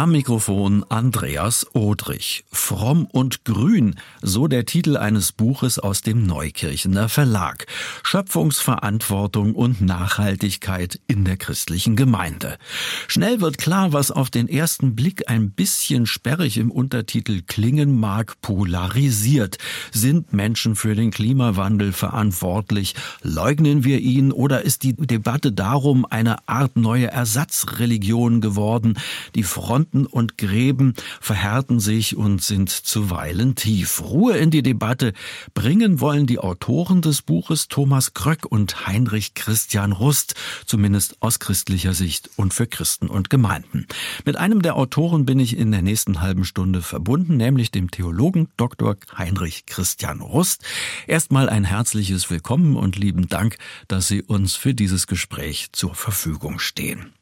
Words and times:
Am 0.00 0.12
Mikrofon 0.12 0.82
Andreas 0.88 1.66
Odrich. 1.74 2.46
Fromm 2.50 3.04
und 3.04 3.44
Grün, 3.44 3.96
so 4.22 4.46
der 4.46 4.64
Titel 4.64 4.96
eines 4.96 5.32
Buches 5.32 5.78
aus 5.78 6.00
dem 6.00 6.24
Neukirchener 6.24 7.10
Verlag. 7.10 7.66
Schöpfungsverantwortung 8.02 9.54
und 9.54 9.82
Nachhaltigkeit 9.82 10.98
in 11.06 11.26
der 11.26 11.36
christlichen 11.36 11.96
Gemeinde. 11.96 12.56
Schnell 13.08 13.42
wird 13.42 13.58
klar, 13.58 13.92
was 13.92 14.10
auf 14.10 14.30
den 14.30 14.48
ersten 14.48 14.96
Blick 14.96 15.28
ein 15.28 15.50
bisschen 15.50 16.06
sperrig 16.06 16.56
im 16.56 16.70
Untertitel 16.70 17.42
klingen 17.46 18.00
mag, 18.00 18.40
polarisiert. 18.40 19.58
Sind 19.92 20.32
Menschen 20.32 20.76
für 20.76 20.94
den 20.94 21.10
Klimawandel 21.10 21.92
verantwortlich? 21.92 22.94
Leugnen 23.22 23.84
wir 23.84 23.98
ihn 23.98 24.32
oder 24.32 24.62
ist 24.62 24.82
die 24.82 24.94
Debatte 24.94 25.52
darum 25.52 26.06
eine 26.06 26.48
Art 26.48 26.78
neue 26.78 27.08
Ersatzreligion 27.08 28.40
geworden? 28.40 28.98
Die 29.34 29.42
Front 29.42 29.89
Fronten 29.90 30.06
und 30.06 30.38
Gräben 30.38 30.94
verhärten 31.20 31.80
sich 31.80 32.16
und 32.16 32.42
sind 32.42 32.70
zuweilen 32.70 33.56
tief. 33.56 34.00
Ruhe 34.02 34.36
in 34.36 34.50
die 34.50 34.62
Debatte 34.62 35.12
bringen 35.52 35.98
wollen 35.98 36.28
die 36.28 36.38
Autoren 36.38 37.02
des 37.02 37.22
Buches 37.22 37.66
Thomas 37.66 38.14
Kröck 38.14 38.46
und 38.46 38.86
Heinrich 38.86 39.34
Christian 39.34 39.90
Rust, 39.90 40.34
zumindest 40.64 41.16
aus 41.20 41.40
christlicher 41.40 41.92
Sicht 41.92 42.30
und 42.36 42.54
für 42.54 42.68
Christen 42.68 43.08
und 43.08 43.30
Gemeinden. 43.30 43.86
Mit 44.24 44.36
einem 44.36 44.62
der 44.62 44.76
Autoren 44.76 45.26
bin 45.26 45.40
ich 45.40 45.56
in 45.56 45.72
der 45.72 45.82
nächsten 45.82 46.20
halben 46.20 46.44
Stunde 46.44 46.82
verbunden, 46.82 47.36
nämlich 47.36 47.72
dem 47.72 47.90
Theologen 47.90 48.48
Dr. 48.56 48.96
Heinrich 49.18 49.66
Christian 49.66 50.20
Rust. 50.20 50.62
Erstmal 51.08 51.48
ein 51.48 51.64
herzliches 51.64 52.30
Willkommen 52.30 52.76
und 52.76 52.96
lieben 52.96 53.28
Dank, 53.28 53.56
dass 53.88 54.06
Sie 54.06 54.22
uns 54.22 54.54
für 54.54 54.72
dieses 54.72 55.08
Gespräch 55.08 55.70
zur 55.72 55.96
Verfügung 55.96 56.60
stehen. 56.60 57.12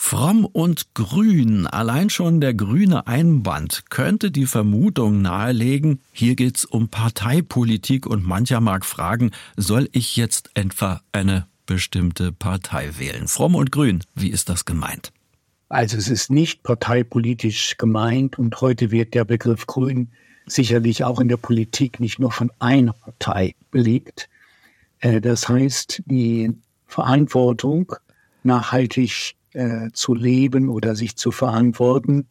Fromm 0.00 0.46
und 0.46 0.94
grün, 0.94 1.66
allein 1.66 2.08
schon 2.08 2.40
der 2.40 2.54
grüne 2.54 3.08
Einband 3.08 3.90
könnte 3.90 4.30
die 4.30 4.46
Vermutung 4.46 5.22
nahelegen, 5.22 6.00
hier 6.12 6.36
geht's 6.36 6.64
um 6.64 6.88
Parteipolitik 6.88 8.06
und 8.06 8.24
mancher 8.24 8.60
mag 8.60 8.86
fragen, 8.86 9.32
soll 9.56 9.88
ich 9.92 10.16
jetzt 10.16 10.50
etwa 10.54 11.02
eine 11.10 11.48
bestimmte 11.66 12.30
Partei 12.30 12.92
wählen? 12.96 13.26
Fromm 13.26 13.56
und 13.56 13.72
grün, 13.72 14.04
wie 14.14 14.30
ist 14.30 14.48
das 14.48 14.64
gemeint? 14.64 15.12
Also 15.68 15.98
es 15.98 16.08
ist 16.08 16.30
nicht 16.30 16.62
parteipolitisch 16.62 17.76
gemeint 17.76 18.38
und 18.38 18.58
heute 18.60 18.92
wird 18.92 19.14
der 19.14 19.24
Begriff 19.24 19.66
grün 19.66 20.12
sicherlich 20.46 21.02
auch 21.02 21.18
in 21.20 21.28
der 21.28 21.36
Politik 21.38 21.98
nicht 21.98 22.20
nur 22.20 22.30
von 22.30 22.52
einer 22.60 22.92
Partei 22.92 23.56
belegt. 23.72 24.30
Äh, 25.00 25.20
das 25.20 25.48
heißt, 25.48 26.04
die 26.06 26.52
Verantwortung 26.86 27.92
nachhaltig 28.44 29.34
äh, 29.58 29.90
zu 29.92 30.14
leben 30.14 30.68
oder 30.68 30.94
sich 30.94 31.16
zu 31.16 31.32
verantworten, 31.32 32.28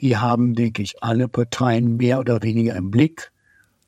die 0.00 0.16
haben, 0.16 0.54
denke 0.54 0.82
ich, 0.82 1.02
alle 1.02 1.28
Parteien 1.28 1.96
mehr 1.96 2.18
oder 2.18 2.42
weniger 2.42 2.74
im 2.74 2.90
Blick. 2.90 3.30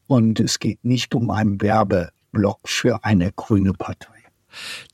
Und 0.07 0.39
es 0.39 0.61
geht 0.61 0.85
nicht 0.85 1.13
um 1.15 1.31
einen 1.31 1.61
Werbeblock 1.61 2.61
für 2.65 3.05
eine 3.05 3.33
grüne 3.33 3.73
Partei. 3.73 4.13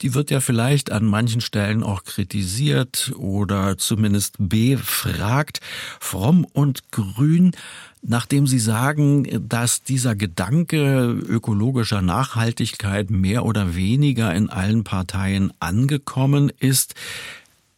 Die 0.01 0.15
wird 0.15 0.31
ja 0.31 0.41
vielleicht 0.41 0.91
an 0.91 1.05
manchen 1.05 1.43
Stellen 1.43 1.83
auch 1.83 2.03
kritisiert 2.05 3.13
oder 3.17 3.77
zumindest 3.77 4.37
befragt. 4.39 5.61
Fromm 6.01 6.45
und 6.45 6.91
Grün, 6.91 7.53
nachdem 8.01 8.47
Sie 8.47 8.59
sagen, 8.59 9.47
dass 9.49 9.83
dieser 9.83 10.17
Gedanke 10.17 11.11
ökologischer 11.11 12.01
Nachhaltigkeit 12.03 13.11
mehr 13.11 13.45
oder 13.45 13.77
weniger 13.77 14.35
in 14.35 14.49
allen 14.49 14.83
Parteien 14.83 15.53
angekommen 15.61 16.51
ist, 16.59 16.95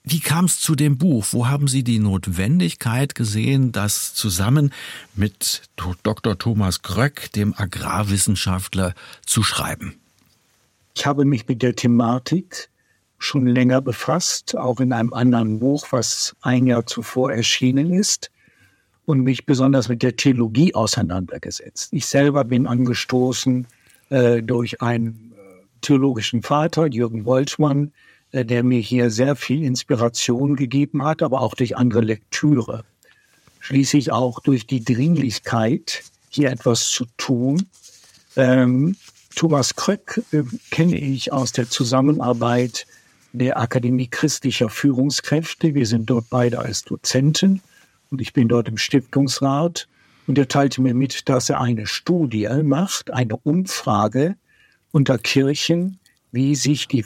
wie 0.04 0.20
kam 0.20 0.44
es 0.44 0.60
zu 0.60 0.74
dem 0.74 0.98
Buch? 0.98 1.28
Wo 1.30 1.48
haben 1.48 1.66
Sie 1.66 1.82
die 1.82 1.98
Notwendigkeit 1.98 3.14
gesehen, 3.14 3.72
das 3.72 4.14
zusammen 4.14 4.70
mit 5.14 5.62
Dr. 6.02 6.38
Thomas 6.38 6.82
Gröck, 6.82 7.32
dem 7.32 7.54
Agrarwissenschaftler, 7.56 8.94
zu 9.24 9.42
schreiben? 9.42 9.96
Ich 10.94 11.06
habe 11.06 11.24
mich 11.24 11.48
mit 11.48 11.62
der 11.62 11.74
Thematik 11.74 12.68
schon 13.18 13.46
länger 13.46 13.80
befasst, 13.80 14.54
auch 14.56 14.78
in 14.78 14.92
einem 14.92 15.14
anderen 15.14 15.58
Buch, 15.58 15.86
was 15.90 16.36
ein 16.42 16.66
Jahr 16.66 16.84
zuvor 16.84 17.32
erschienen 17.32 17.92
ist, 17.92 18.30
und 19.06 19.20
mich 19.20 19.46
besonders 19.46 19.88
mit 19.88 20.02
der 20.02 20.16
Theologie 20.16 20.74
auseinandergesetzt. 20.74 21.92
Ich 21.92 22.06
selber 22.06 22.44
bin 22.44 22.66
angestoßen 22.66 23.66
äh, 24.10 24.42
durch 24.42 24.80
einen 24.82 25.32
äh, 25.32 25.62
theologischen 25.80 26.42
Vater, 26.42 26.86
Jürgen 26.86 27.24
Woltmann, 27.24 27.88
äh, 27.88 27.90
der 28.42 28.64
mir 28.64 28.80
hier 28.80 29.10
sehr 29.10 29.36
viel 29.36 29.62
Inspiration 29.62 30.56
gegeben 30.56 31.04
hat, 31.04 31.22
aber 31.22 31.40
auch 31.40 31.54
durch 31.54 31.76
andere 31.76 32.00
Lektüre. 32.00 32.84
Schließlich 33.60 34.10
auch 34.10 34.40
durch 34.40 34.66
die 34.66 34.82
Dringlichkeit, 34.82 36.02
hier 36.30 36.50
etwas 36.50 36.88
zu 36.88 37.06
tun. 37.16 37.66
Ähm, 38.36 38.96
Thomas 39.36 39.76
Kröck 39.76 40.20
äh, 40.32 40.42
kenne 40.70 40.98
ich 40.98 41.32
aus 41.32 41.52
der 41.52 41.68
Zusammenarbeit 41.68 42.86
der 43.32 43.58
Akademie 43.58 44.08
christlicher 44.08 44.68
Führungskräfte. 44.68 45.74
Wir 45.74 45.86
sind 45.86 46.10
dort 46.10 46.26
beide 46.30 46.58
als 46.58 46.84
Dozenten 46.84 47.62
und 48.10 48.20
ich 48.20 48.32
bin 48.32 48.48
dort 48.48 48.68
im 48.68 48.78
Stiftungsrat. 48.78 49.88
Und 50.26 50.38
er 50.38 50.48
teilte 50.48 50.80
mir 50.80 50.94
mit, 50.94 51.28
dass 51.28 51.50
er 51.50 51.60
eine 51.60 51.86
Studie 51.86 52.48
macht, 52.62 53.12
eine 53.12 53.36
Umfrage 53.36 54.36
unter 54.90 55.18
Kirchen, 55.18 55.98
wie 56.32 56.54
sich 56.54 56.88
die 56.88 57.04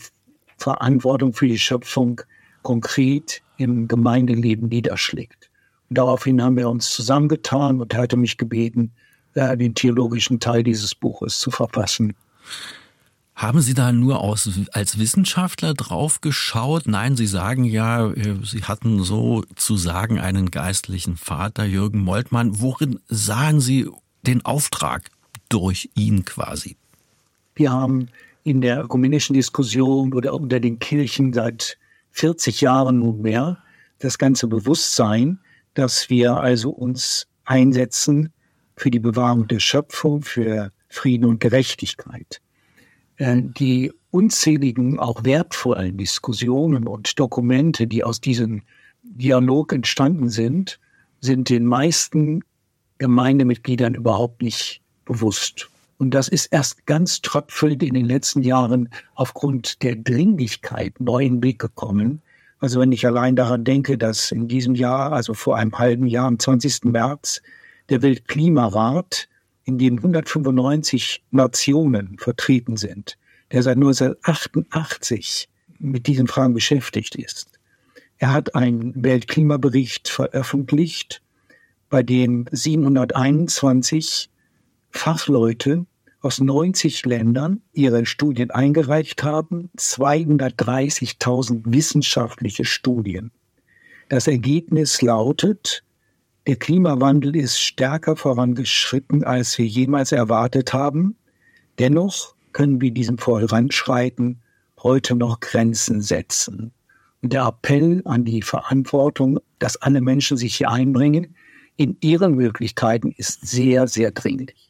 Verantwortung 0.59 1.33
für 1.33 1.49
die 1.49 1.59
Schöpfung 1.59 2.21
konkret 2.63 3.43
im 3.57 3.89
Gemeindeleben 3.89 4.69
niederschlägt. 4.69 5.51
Und 5.89 5.99
daraufhin 5.99 6.43
haben 6.43 6.57
wir 6.57 6.69
uns 6.69 6.91
zusammengetan 6.91 7.81
und 7.81 7.95
er 7.95 8.03
hatte 8.03 8.17
mich 8.17 8.37
gebeten, 8.37 8.93
den 9.35 9.75
theologischen 9.75 10.41
Teil 10.41 10.63
dieses 10.63 10.95
Buches 10.95 11.41
zu 11.41 11.51
verfassen. 11.51 12.15
Haben 13.35 13.61
Sie 13.61 13.75
da 13.75 13.93
nur 13.93 14.21
aus, 14.21 14.51
als 14.73 14.99
Wissenschaftler 14.99 15.73
drauf 15.73 16.21
geschaut? 16.21 16.89
Nein, 16.89 17.17
Sie 17.17 17.29
sagen 17.29 17.63
ja, 17.63 18.11
äh, 18.11 18.35
Sie 18.43 18.65
hatten 18.65 19.05
sozusagen 19.05 20.19
einen 20.19 20.51
geistlichen 20.51 21.17
Vater, 21.17 21.65
Jürgen 21.65 22.01
Moltmann. 22.01 22.59
Worin 22.59 22.99
sahen 23.07 23.61
Sie 23.61 23.89
den 24.27 24.45
Auftrag 24.45 25.11
durch 25.49 25.89
ihn 25.95 26.25
quasi? 26.25 26.77
Wir 27.55 27.71
haben 27.71 28.09
in 28.49 28.63
der 28.63 28.83
ökumenischen 28.83 29.35
Diskussion 29.35 30.15
oder 30.15 30.33
unter 30.35 30.59
den 30.59 30.79
Kirchen 30.79 31.33
seit 31.33 31.79
40 32.13 32.63
Jahren 32.63 33.01
nunmehr 33.01 33.59
das 33.99 34.17
ganze 34.17 34.47
Bewusstsein, 34.47 35.39
dass 35.75 36.09
wir 36.09 36.39
also 36.39 36.71
uns 36.71 37.27
einsetzen 37.45 38.33
für 38.77 38.91
die 38.91 39.01
Bewahrung 39.01 39.49
der 39.49 39.61
Schöpfung, 39.61 40.23
für 40.23 40.73
Frieden 40.89 41.27
und 41.27 41.41
Gerechtigkeit. 41.41 42.41
Äh, 43.17 43.43
die 43.43 43.93
unzähligen, 44.11 44.99
auch 44.99 45.25
wertvollen 45.25 45.99
Diskussionen 45.99 46.87
und 46.87 47.19
Dokumente, 47.19 47.87
die 47.87 48.03
aus 48.03 48.21
diesem 48.21 48.63
Dialog 49.03 49.73
entstanden 49.73 50.31
sind, 50.31 50.81
sind 51.21 51.51
den 51.51 51.67
meisten 51.67 52.43
Gemeindemitgliedern 52.99 53.95
überhaupt 53.95 54.41
nicht 54.43 54.81
bewusst. 55.05 55.69
Und 55.99 56.13
das 56.13 56.29
ist 56.29 56.47
erst 56.47 56.87
ganz 56.87 57.21
tröpfelnd 57.23 57.83
in 57.83 57.95
den 57.95 58.07
letzten 58.07 58.43
Jahren 58.43 58.89
aufgrund 59.15 59.83
der 59.83 59.97
Dringlichkeit 59.97 61.01
neu 61.01 61.25
in 61.25 61.35
den 61.35 61.41
Blick 61.41 61.59
gekommen. 61.59 62.23
Also 62.61 62.81
wenn 62.81 62.93
ich 62.93 63.07
allein 63.07 63.37
daran 63.37 63.65
denke, 63.65 63.99
dass 63.99 64.31
in 64.31 64.49
diesem 64.49 64.75
Jahr, 64.75 65.13
also 65.13 65.35
vor 65.35 65.57
einem 65.57 65.77
halben 65.79 66.07
Jahr, 66.07 66.27
am 66.27 66.39
20. 66.39 66.85
März, 66.85 67.43
der 67.89 68.03
Weltklimarat, 68.03 69.29
in 69.65 69.77
dem 69.77 69.99
195 69.99 71.25
Nationen 71.31 72.17
vertreten 72.19 72.77
sind, 72.77 73.19
der 73.53 73.63
seit 73.63 73.77
1988 73.77 75.49
mit 75.79 76.07
diesen 76.07 76.27
Fragen 76.27 76.55
beschäftigt 76.55 77.17
ist. 77.17 77.59
Er 78.19 78.33
hat 78.33 78.55
einen 78.55 78.95
Weltklimabericht 79.03 80.09
veröffentlicht, 80.09 81.23
bei 81.91 82.03
dem 82.03 82.47
721 82.51 84.31
Fachleute 84.91 85.87
aus 86.21 86.41
90 86.41 87.07
Ländern 87.07 87.63
ihre 87.73 88.05
Studien 88.07 88.51
eingereicht 88.51 89.23
haben, 89.23 89.71
230.000 89.77 91.63
wissenschaftliche 91.67 92.65
Studien. 92.65 93.31
Das 94.09 94.27
Ergebnis 94.27 95.03
lautet, 95.03 95.85
der 96.47 96.57
Klimawandel 96.57 97.37
ist 97.37 97.61
stärker 97.61 98.17
vorangeschritten, 98.17 99.23
als 99.23 99.59
wir 99.59 99.67
jemals 99.67 100.13
erwartet 100.13 100.73
haben. 100.73 101.17
Dennoch 101.79 102.35
können 102.53 102.81
wir 102.81 102.91
diesem 102.91 103.19
Voranschreiten 103.19 104.41
heute 104.83 105.15
noch 105.15 105.41
Grenzen 105.41 106.01
setzen. 106.01 106.73
Und 107.23 107.33
der 107.33 107.47
Appell 107.47 108.01
an 108.05 108.25
die 108.25 108.43
Verantwortung, 108.43 109.41
dass 109.59 109.77
alle 109.77 110.01
Menschen 110.01 110.37
sich 110.37 110.57
hier 110.57 110.71
einbringen, 110.71 111.37
in 111.77 111.97
ihren 112.01 112.35
Möglichkeiten 112.35 113.13
ist 113.13 113.47
sehr, 113.47 113.87
sehr 113.87 114.11
dringlich. 114.11 114.68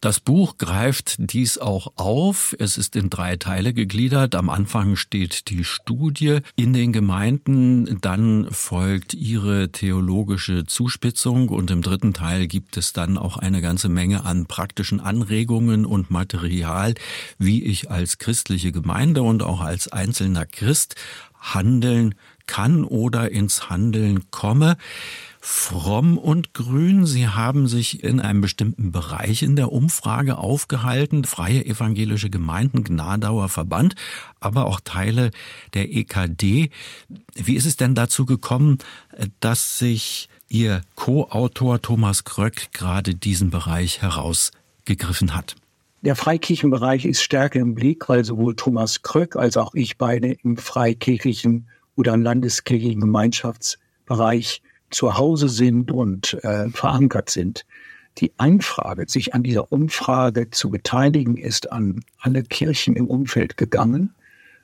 Das 0.00 0.20
Buch 0.20 0.58
greift 0.58 1.16
dies 1.18 1.56
auch 1.58 1.92
auf. 1.96 2.54
Es 2.58 2.76
ist 2.76 2.94
in 2.94 3.08
drei 3.08 3.36
Teile 3.36 3.72
gegliedert. 3.72 4.34
Am 4.34 4.50
Anfang 4.50 4.96
steht 4.96 5.48
die 5.48 5.64
Studie 5.64 6.40
in 6.56 6.72
den 6.72 6.92
Gemeinden, 6.92 8.00
dann 8.00 8.48
folgt 8.50 9.14
ihre 9.14 9.70
theologische 9.72 10.66
Zuspitzung 10.66 11.48
und 11.48 11.70
im 11.70 11.80
dritten 11.80 12.12
Teil 12.12 12.46
gibt 12.46 12.76
es 12.76 12.92
dann 12.92 13.16
auch 13.16 13.38
eine 13.38 13.62
ganze 13.62 13.88
Menge 13.88 14.24
an 14.24 14.46
praktischen 14.46 15.00
Anregungen 15.00 15.86
und 15.86 16.10
Material, 16.10 16.94
wie 17.38 17.64
ich 17.64 17.90
als 17.90 18.18
christliche 18.18 18.72
Gemeinde 18.72 19.22
und 19.22 19.42
auch 19.42 19.60
als 19.60 19.88
einzelner 19.88 20.44
Christ 20.44 20.96
handeln 21.40 22.14
kann 22.46 22.84
oder 22.84 23.30
ins 23.30 23.70
Handeln 23.70 24.30
komme. 24.30 24.76
Fromm 25.46 26.16
und 26.16 26.54
Grün, 26.54 27.04
Sie 27.04 27.28
haben 27.28 27.68
sich 27.68 28.02
in 28.02 28.18
einem 28.18 28.40
bestimmten 28.40 28.92
Bereich 28.92 29.42
in 29.42 29.56
der 29.56 29.72
Umfrage 29.72 30.38
aufgehalten, 30.38 31.24
Freie 31.24 31.66
Evangelische 31.66 32.30
Gemeinden, 32.30 32.82
Gnadauer 32.82 33.50
Verband, 33.50 33.94
aber 34.40 34.64
auch 34.64 34.80
Teile 34.82 35.32
der 35.74 35.92
EKD. 35.92 36.70
Wie 37.34 37.56
ist 37.56 37.66
es 37.66 37.76
denn 37.76 37.94
dazu 37.94 38.24
gekommen, 38.24 38.78
dass 39.40 39.78
sich 39.78 40.30
Ihr 40.48 40.80
Co-Autor 40.94 41.82
Thomas 41.82 42.24
Kröck 42.24 42.72
gerade 42.72 43.14
diesen 43.14 43.50
Bereich 43.50 44.00
herausgegriffen 44.00 45.34
hat? 45.34 45.56
Der 46.00 46.16
Freikirchenbereich 46.16 47.04
ist 47.04 47.22
stärker 47.22 47.60
im 47.60 47.74
Blick, 47.74 48.08
weil 48.08 48.24
sowohl 48.24 48.56
Thomas 48.56 49.02
Kröck 49.02 49.36
als 49.36 49.58
auch 49.58 49.74
ich 49.74 49.98
beide 49.98 50.38
im 50.42 50.56
freikirchlichen 50.56 51.68
oder 51.96 52.16
landeskirchlichen 52.16 53.00
Gemeinschaftsbereich 53.00 54.62
zu 54.90 55.16
Hause 55.18 55.48
sind 55.48 55.90
und 55.90 56.34
äh, 56.44 56.68
verankert 56.70 57.30
sind. 57.30 57.66
Die 58.18 58.32
Einfrage, 58.36 59.06
sich 59.08 59.34
an 59.34 59.42
dieser 59.42 59.72
Umfrage 59.72 60.50
zu 60.50 60.70
beteiligen, 60.70 61.36
ist 61.36 61.72
an 61.72 62.04
alle 62.20 62.44
Kirchen 62.44 62.94
im 62.94 63.08
Umfeld 63.08 63.56
gegangen. 63.56 64.14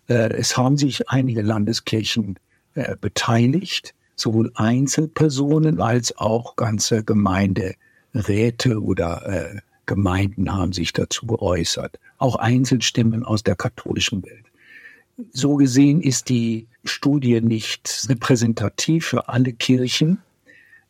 Äh, 0.09 0.33
es 0.35 0.57
haben 0.57 0.77
sich 0.77 1.09
einige 1.09 1.43
Landeskirchen 1.43 2.39
äh, 2.75 2.97
beteiligt, 3.01 3.95
sowohl 4.15 4.53
Einzelpersonen 4.55 5.81
als 5.81 6.17
auch 6.17 6.55
ganze 6.55 7.03
Gemeinderäte 7.03 8.81
oder 8.81 9.27
äh, 9.27 9.61
Gemeinden 9.87 10.53
haben 10.53 10.73
sich 10.73 10.93
dazu 10.93 11.27
geäußert. 11.27 11.99
Auch 12.19 12.37
Einzelstimmen 12.37 13.25
aus 13.25 13.43
der 13.43 13.57
katholischen 13.57 14.23
Welt. 14.23 14.45
So 15.33 15.57
gesehen 15.57 16.01
ist 16.01 16.29
die 16.29 16.69
Studie 16.85 17.41
nicht 17.41 18.07
repräsentativ 18.09 19.07
für 19.07 19.29
alle 19.29 19.53
Kirchen. 19.53 20.19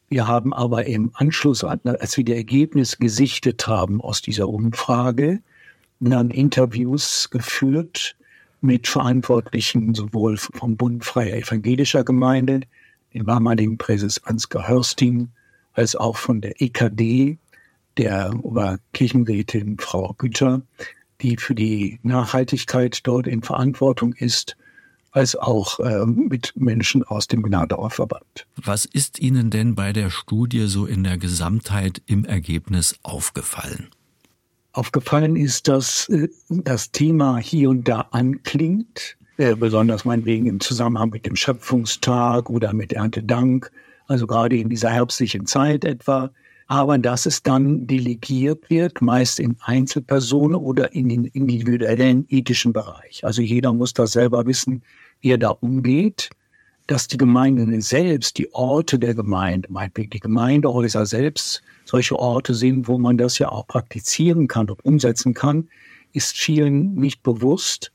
Wir 0.08 0.26
haben 0.26 0.52
aber 0.52 0.86
im 0.86 1.10
Anschluss, 1.14 1.62
als 1.64 2.16
wir 2.16 2.24
die 2.24 2.34
Ergebnisse 2.34 2.96
gesichtet 2.98 3.66
haben 3.66 4.00
aus 4.00 4.22
dieser 4.22 4.48
Umfrage, 4.48 5.40
dann 6.00 6.30
Interviews 6.30 7.30
geführt 7.30 8.16
mit 8.60 8.88
Verantwortlichen 8.88 9.94
sowohl 9.94 10.36
vom 10.36 10.76
Bund 10.76 11.04
Freier 11.04 11.36
Evangelischer 11.36 12.04
Gemeinde, 12.04 12.62
dem 13.14 13.26
damaligen 13.26 13.78
Präses 13.78 14.22
Ansgar 14.24 14.68
Hörsting, 14.68 15.28
als 15.72 15.96
auch 15.96 16.16
von 16.16 16.40
der 16.40 16.60
EKD, 16.60 17.38
der 17.96 18.32
Oberkirchenrätin 18.42 19.78
Frau 19.78 20.14
Güter, 20.16 20.62
die 21.20 21.36
für 21.36 21.54
die 21.54 21.98
Nachhaltigkeit 22.02 23.00
dort 23.04 23.26
in 23.26 23.42
Verantwortung 23.42 24.12
ist, 24.14 24.56
als 25.12 25.36
auch 25.36 25.80
äh, 25.80 26.06
mit 26.06 26.52
Menschen 26.56 27.02
aus 27.02 27.26
dem 27.26 27.42
Gnadauer 27.42 27.90
Verband. 27.90 28.46
Was 28.56 28.84
ist 28.84 29.18
Ihnen 29.18 29.50
denn 29.50 29.74
bei 29.74 29.92
der 29.92 30.10
Studie 30.10 30.66
so 30.66 30.86
in 30.86 31.04
der 31.04 31.18
Gesamtheit 31.18 32.02
im 32.06 32.24
Ergebnis 32.24 32.94
aufgefallen? 33.02 33.88
Aufgefallen 34.72 35.34
ist, 35.34 35.66
dass 35.66 36.08
äh, 36.08 36.28
das 36.48 36.92
Thema 36.92 37.38
hier 37.38 37.70
und 37.70 37.88
da 37.88 38.06
anklingt, 38.12 39.16
äh, 39.36 39.56
besonders 39.56 40.04
meinetwegen 40.04 40.46
im 40.46 40.60
Zusammenhang 40.60 41.10
mit 41.10 41.26
dem 41.26 41.34
Schöpfungstag 41.34 42.48
oder 42.48 42.72
mit 42.72 42.92
Erntedank, 42.92 43.72
also 44.06 44.26
gerade 44.26 44.56
in 44.56 44.68
dieser 44.68 44.90
herbstlichen 44.90 45.46
Zeit 45.46 45.84
etwa, 45.84 46.30
aber 46.70 46.98
dass 46.98 47.26
es 47.26 47.42
dann 47.42 47.88
delegiert 47.88 48.70
wird, 48.70 49.02
meist 49.02 49.40
in 49.40 49.56
Einzelpersonen 49.58 50.54
oder 50.54 50.92
in 50.94 51.08
den 51.08 51.24
individuellen 51.24 52.26
ethischen 52.28 52.72
Bereich. 52.72 53.24
Also 53.24 53.42
jeder 53.42 53.72
muss 53.72 53.92
da 53.92 54.06
selber 54.06 54.46
wissen, 54.46 54.84
wie 55.20 55.32
er 55.32 55.38
da 55.38 55.48
umgeht, 55.48 56.30
dass 56.86 57.08
die 57.08 57.16
Gemeinden 57.16 57.80
selbst, 57.80 58.38
die 58.38 58.54
Orte 58.54 59.00
der 59.00 59.14
Gemeinde, 59.16 59.66
meinetwegen 59.68 60.10
die 60.10 60.20
Gemeindehäuser 60.20 61.06
selbst, 61.06 61.60
solche 61.86 62.16
Orte 62.16 62.54
sind, 62.54 62.86
wo 62.86 62.98
man 62.98 63.18
das 63.18 63.40
ja 63.40 63.48
auch 63.48 63.66
praktizieren 63.66 64.46
kann 64.46 64.70
und 64.70 64.84
umsetzen 64.84 65.34
kann, 65.34 65.68
ist 66.12 66.36
vielen 66.36 66.94
nicht 66.94 67.24
bewusst. 67.24 67.90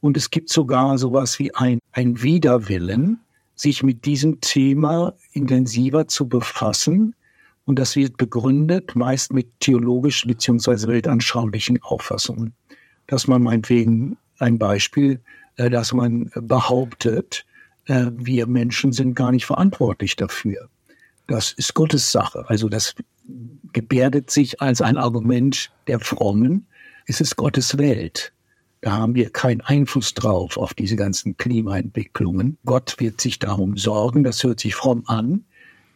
Und 0.00 0.16
es 0.16 0.30
gibt 0.30 0.50
sogar 0.50 0.98
sowas 0.98 1.40
wie 1.40 1.52
ein, 1.56 1.80
ein 1.90 2.22
Widerwillen, 2.22 3.18
sich 3.56 3.82
mit 3.82 4.04
diesem 4.04 4.40
Thema 4.40 5.14
intensiver 5.32 6.06
zu 6.06 6.28
befassen, 6.28 7.16
und 7.70 7.78
das 7.78 7.94
wird 7.94 8.16
begründet 8.16 8.96
meist 8.96 9.32
mit 9.32 9.60
theologischen 9.60 10.26
bzw. 10.26 10.88
weltanschaulichen 10.88 11.80
Auffassungen. 11.84 12.52
Dass 13.06 13.28
man 13.28 13.44
meinetwegen 13.44 14.16
ein 14.40 14.58
Beispiel, 14.58 15.20
äh, 15.54 15.70
dass 15.70 15.92
man 15.92 16.32
behauptet, 16.34 17.46
äh, 17.86 18.06
wir 18.12 18.48
Menschen 18.48 18.92
sind 18.92 19.14
gar 19.14 19.30
nicht 19.30 19.46
verantwortlich 19.46 20.16
dafür. 20.16 20.68
Das 21.28 21.52
ist 21.52 21.74
Gottes 21.74 22.10
Sache. 22.10 22.44
Also 22.48 22.68
das 22.68 22.96
gebärdet 23.72 24.32
sich 24.32 24.60
als 24.60 24.82
ein 24.82 24.96
Argument 24.96 25.70
der 25.86 26.00
Frommen. 26.00 26.66
Es 27.06 27.20
ist 27.20 27.36
Gottes 27.36 27.78
Welt. 27.78 28.32
Da 28.80 28.90
haben 28.98 29.14
wir 29.14 29.30
keinen 29.30 29.60
Einfluss 29.60 30.12
drauf 30.14 30.56
auf 30.56 30.74
diese 30.74 30.96
ganzen 30.96 31.36
Klimaentwicklungen. 31.36 32.58
Gott 32.64 32.96
wird 32.98 33.20
sich 33.20 33.38
darum 33.38 33.76
sorgen. 33.76 34.24
Das 34.24 34.42
hört 34.42 34.58
sich 34.58 34.74
fromm 34.74 35.04
an. 35.06 35.44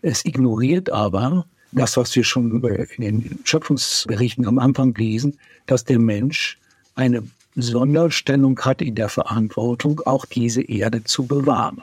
Es 0.03 0.25
ignoriert 0.25 0.91
aber, 0.91 1.47
das, 1.75 1.97
was 1.97 2.15
wir 2.17 2.25
schon 2.25 2.63
in 2.63 3.01
den 3.03 3.39
Schöpfungsberichten 3.45 4.47
am 4.47 4.59
Anfang 4.59 4.95
lesen, 4.95 5.39
dass 5.67 5.85
der 5.85 5.99
Mensch 5.99 6.59
eine 6.95 7.23
Sonderstellung 7.55 8.59
hat 8.61 8.83
in 8.83 8.95
der 8.95 9.09
Verantwortung, 9.09 10.01
auch 10.07 10.25
diese 10.27 10.63
Erde 10.63 11.05
zu 11.05 11.27
bewahren. 11.27 11.83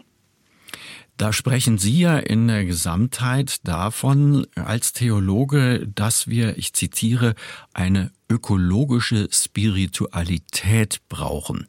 Da 1.18 1.34
sprechen 1.34 1.78
Sie 1.78 2.00
ja 2.00 2.18
in 2.18 2.48
der 2.48 2.66
Gesamtheit 2.66 3.60
davon 3.68 4.48
als 4.56 4.94
Theologe, 4.94 5.88
dass 5.94 6.28
wir, 6.28 6.58
ich 6.58 6.74
zitiere, 6.74 7.36
eine 7.74 8.12
ökologische 8.28 9.28
Spiritualität 9.32 11.02
brauchen. 11.10 11.68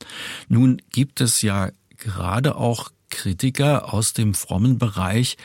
Nun 0.49 0.81
gibt 0.91 1.21
es 1.21 1.43
ja 1.43 1.71
gerade 1.99 2.57
auch 2.57 2.91
Kritiker 3.12 3.92
aus 3.92 4.14
dem 4.14 4.35
frommen 4.35 4.78
Bereich 4.78 5.37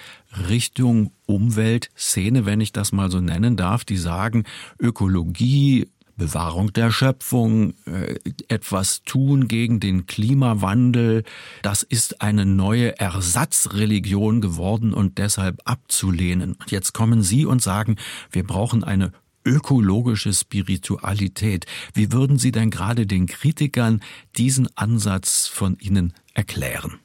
Richtung 0.50 1.12
Umweltszene, 1.26 2.46
wenn 2.46 2.62
ich 2.62 2.72
das 2.72 2.92
mal 2.92 3.12
so 3.12 3.20
nennen 3.20 3.58
darf, 3.58 3.84
die 3.84 3.98
sagen, 3.98 4.46
Ökologie, 4.80 5.88
Bewahrung 6.16 6.74
der 6.74 6.92
Schöpfung, 6.92 7.74
äh, 7.86 8.16
etwas 8.48 9.04
tun 9.04 9.48
gegen 9.48 9.80
den 9.80 10.08
Klimawandel, 10.08 11.24
das 11.62 11.84
ist 11.84 12.22
eine 12.22 12.46
neue 12.46 12.98
Ersatzreligion 13.00 14.42
geworden 14.42 14.94
und 14.94 15.18
deshalb 15.20 15.62
abzulehnen. 15.66 16.54
Und 16.54 16.72
jetzt 16.72 16.94
kommen 16.94 17.22
Sie 17.22 17.46
und 17.46 17.62
sagen, 17.62 17.98
wir 18.32 18.46
brauchen 18.46 18.84
eine 18.84 19.12
ökologische 19.46 20.34
Spiritualität. 20.34 21.66
Wie 21.94 22.12
würden 22.12 22.40
Sie 22.40 22.52
denn 22.52 22.72
gerade 22.72 23.06
den 23.06 23.28
Kritikern 23.28 24.02
diesen 24.38 24.70
Ansatz 24.76 25.48
von 25.48 25.78
Ihnen 25.80 26.14
erklären? 26.34 27.00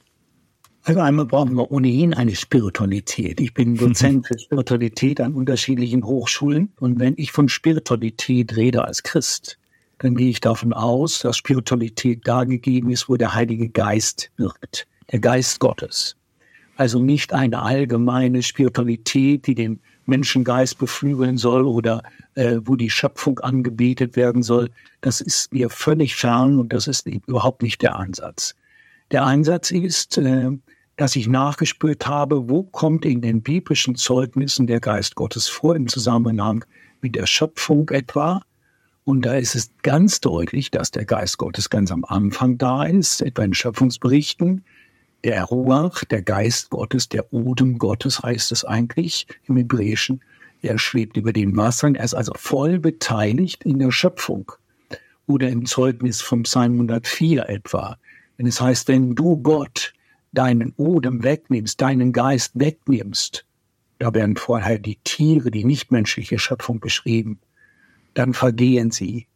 Also 0.85 0.99
einmal 0.99 1.25
brauchen 1.25 1.55
wir 1.55 1.71
ohnehin 1.71 2.13
eine 2.13 2.35
Spiritualität. 2.35 3.39
Ich 3.39 3.53
bin 3.53 3.75
Dozent 3.75 4.27
für 4.27 4.37
Spiritualität 4.39 5.21
an 5.21 5.33
unterschiedlichen 5.33 6.03
Hochschulen. 6.03 6.73
Und 6.77 6.99
wenn 6.99 7.13
ich 7.15 7.31
von 7.31 7.47
Spiritualität 7.47 8.57
rede 8.57 8.83
als 8.83 9.01
Christ, 9.01 9.57
dann 9.99 10.15
gehe 10.15 10.29
ich 10.29 10.41
davon 10.41 10.73
aus, 10.73 11.19
dass 11.19 11.37
Spiritualität 11.37 12.27
da 12.27 12.43
gegeben 12.43 12.89
ist, 12.89 13.07
wo 13.07 13.15
der 13.15 13.33
Heilige 13.33 13.69
Geist 13.69 14.31
wirkt. 14.35 14.85
Der 15.13 15.19
Geist 15.19 15.61
Gottes. 15.61 16.17
Also 16.75 16.99
nicht 16.99 17.31
eine 17.31 17.61
allgemeine 17.61 18.43
Spiritualität, 18.43 19.47
die 19.47 19.55
den 19.55 19.79
Menschengeist 20.05 20.79
beflügeln 20.79 21.37
soll 21.37 21.63
oder 21.63 22.03
äh, 22.35 22.57
wo 22.65 22.75
die 22.75 22.89
Schöpfung 22.89 23.39
angebetet 23.39 24.17
werden 24.17 24.43
soll. 24.43 24.69
Das 24.99 25.21
ist 25.21 25.53
mir 25.53 25.69
völlig 25.69 26.15
fern 26.15 26.59
und 26.59 26.73
das 26.73 26.87
ist 26.87 27.07
überhaupt 27.07 27.61
nicht 27.61 27.81
der 27.81 27.95
Ansatz. 27.95 28.55
Der 29.11 29.25
Einsatz 29.25 29.71
ist, 29.71 30.17
äh, 30.17 30.51
dass 30.97 31.15
ich 31.15 31.27
nachgespürt 31.27 32.07
habe, 32.07 32.49
wo 32.49 32.63
kommt 32.63 33.05
in 33.05 33.21
den 33.21 33.41
biblischen 33.41 33.95
Zeugnissen 33.95 34.67
der 34.67 34.79
Geist 34.79 35.15
Gottes 35.15 35.47
vor 35.47 35.75
im 35.75 35.87
Zusammenhang 35.87 36.65
mit 37.01 37.15
der 37.15 37.25
Schöpfung 37.25 37.89
etwa. 37.89 38.43
Und 39.03 39.25
da 39.25 39.33
ist 39.33 39.55
es 39.55 39.71
ganz 39.81 40.21
deutlich, 40.21 40.71
dass 40.71 40.91
der 40.91 41.05
Geist 41.05 41.37
Gottes 41.37 41.69
ganz 41.69 41.91
am 41.91 42.05
Anfang 42.05 42.57
da 42.57 42.83
ist, 42.83 43.21
etwa 43.21 43.43
in 43.43 43.53
Schöpfungsberichten. 43.53 44.63
Der 45.23 45.43
Ruach, 45.45 46.03
der 46.05 46.21
Geist 46.21 46.69
Gottes, 46.69 47.09
der 47.09 47.33
Odem 47.33 47.79
Gottes 47.79 48.21
heißt 48.21 48.51
es 48.51 48.63
eigentlich 48.63 49.27
im 49.47 49.57
Hebräischen, 49.57 50.21
Er 50.61 50.77
schwebt 50.77 51.17
über 51.17 51.33
den 51.33 51.57
Wassern. 51.57 51.95
Er 51.95 52.05
ist 52.05 52.13
also 52.13 52.33
voll 52.35 52.79
beteiligt 52.79 53.63
in 53.65 53.79
der 53.79 53.91
Schöpfung. 53.91 54.51
Oder 55.27 55.49
im 55.49 55.65
Zeugnis 55.65 56.21
vom 56.21 56.43
Psalm 56.43 56.73
104 56.73 57.49
etwa. 57.49 57.97
Wenn 58.37 58.47
es 58.47 58.61
heißt, 58.61 58.87
wenn 58.87 59.15
du 59.15 59.37
Gott 59.37 59.93
deinen 60.33 60.73
Odem 60.77 61.23
wegnimmst, 61.23 61.79
deinen 61.79 62.11
Geist 62.11 62.51
wegnimmst, 62.55 63.45
da 63.99 64.13
werden 64.13 64.35
vorher 64.35 64.79
die 64.79 64.97
Tiere, 65.05 65.49
die 65.49 65.63
nichtmenschliche 65.63 66.37
Schöpfung 66.37 66.81
beschrieben, 66.81 67.39
dann 68.13 68.33
vergehen 68.33 68.91
sie. 68.91 69.27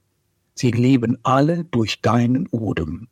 Sie 0.56 0.72
leben 0.72 1.18
alle 1.24 1.64
durch 1.64 2.02
deinen 2.02 2.48
Odem. 2.48 3.08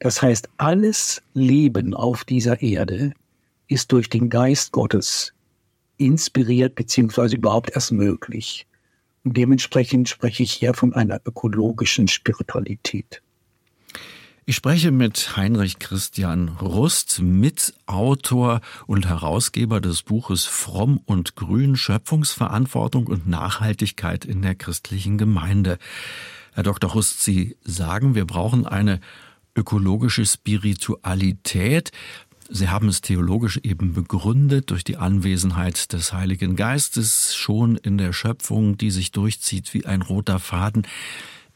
Das 0.00 0.20
heißt, 0.20 0.50
alles 0.58 1.22
Leben 1.32 1.94
auf 1.94 2.24
dieser 2.24 2.60
Erde 2.60 3.14
ist 3.68 3.92
durch 3.92 4.10
den 4.10 4.28
Geist 4.28 4.72
Gottes 4.72 5.32
inspiriert 5.96 6.74
beziehungsweise 6.74 7.36
überhaupt 7.36 7.70
erst 7.70 7.92
möglich. 7.92 8.66
Und 9.24 9.36
dementsprechend 9.36 10.08
spreche 10.08 10.42
ich 10.42 10.52
hier 10.52 10.74
von 10.74 10.92
einer 10.92 11.20
ökologischen 11.24 12.06
Spiritualität. 12.06 13.22
Ich 14.48 14.56
spreche 14.56 14.92
mit 14.92 15.36
Heinrich 15.36 15.78
Christian 15.78 16.48
Rust, 16.48 17.20
Mitautor 17.20 18.62
und 18.86 19.06
Herausgeber 19.06 19.82
des 19.82 20.02
Buches 20.02 20.46
Fromm 20.46 21.02
und 21.04 21.36
Grün 21.36 21.76
Schöpfungsverantwortung 21.76 23.08
und 23.08 23.28
Nachhaltigkeit 23.28 24.24
in 24.24 24.40
der 24.40 24.54
christlichen 24.54 25.18
Gemeinde. 25.18 25.76
Herr 26.54 26.62
Dr. 26.62 26.92
Rust, 26.92 27.22
Sie 27.22 27.58
sagen, 27.62 28.14
wir 28.14 28.24
brauchen 28.24 28.66
eine 28.66 29.00
ökologische 29.54 30.24
Spiritualität. 30.24 31.92
Sie 32.48 32.70
haben 32.70 32.88
es 32.88 33.02
theologisch 33.02 33.58
eben 33.64 33.92
begründet 33.92 34.70
durch 34.70 34.82
die 34.82 34.96
Anwesenheit 34.96 35.92
des 35.92 36.14
Heiligen 36.14 36.56
Geistes 36.56 37.36
schon 37.36 37.76
in 37.76 37.98
der 37.98 38.14
Schöpfung, 38.14 38.78
die 38.78 38.92
sich 38.92 39.12
durchzieht 39.12 39.74
wie 39.74 39.84
ein 39.84 40.00
roter 40.00 40.38
Faden. 40.38 40.86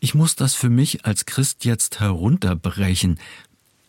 Ich 0.04 0.16
muss 0.16 0.35
das 0.35 0.56
für 0.56 0.68
mich 0.68 1.04
als 1.04 1.26
Christ 1.26 1.64
jetzt 1.64 2.00
herunterbrechen. 2.00 3.21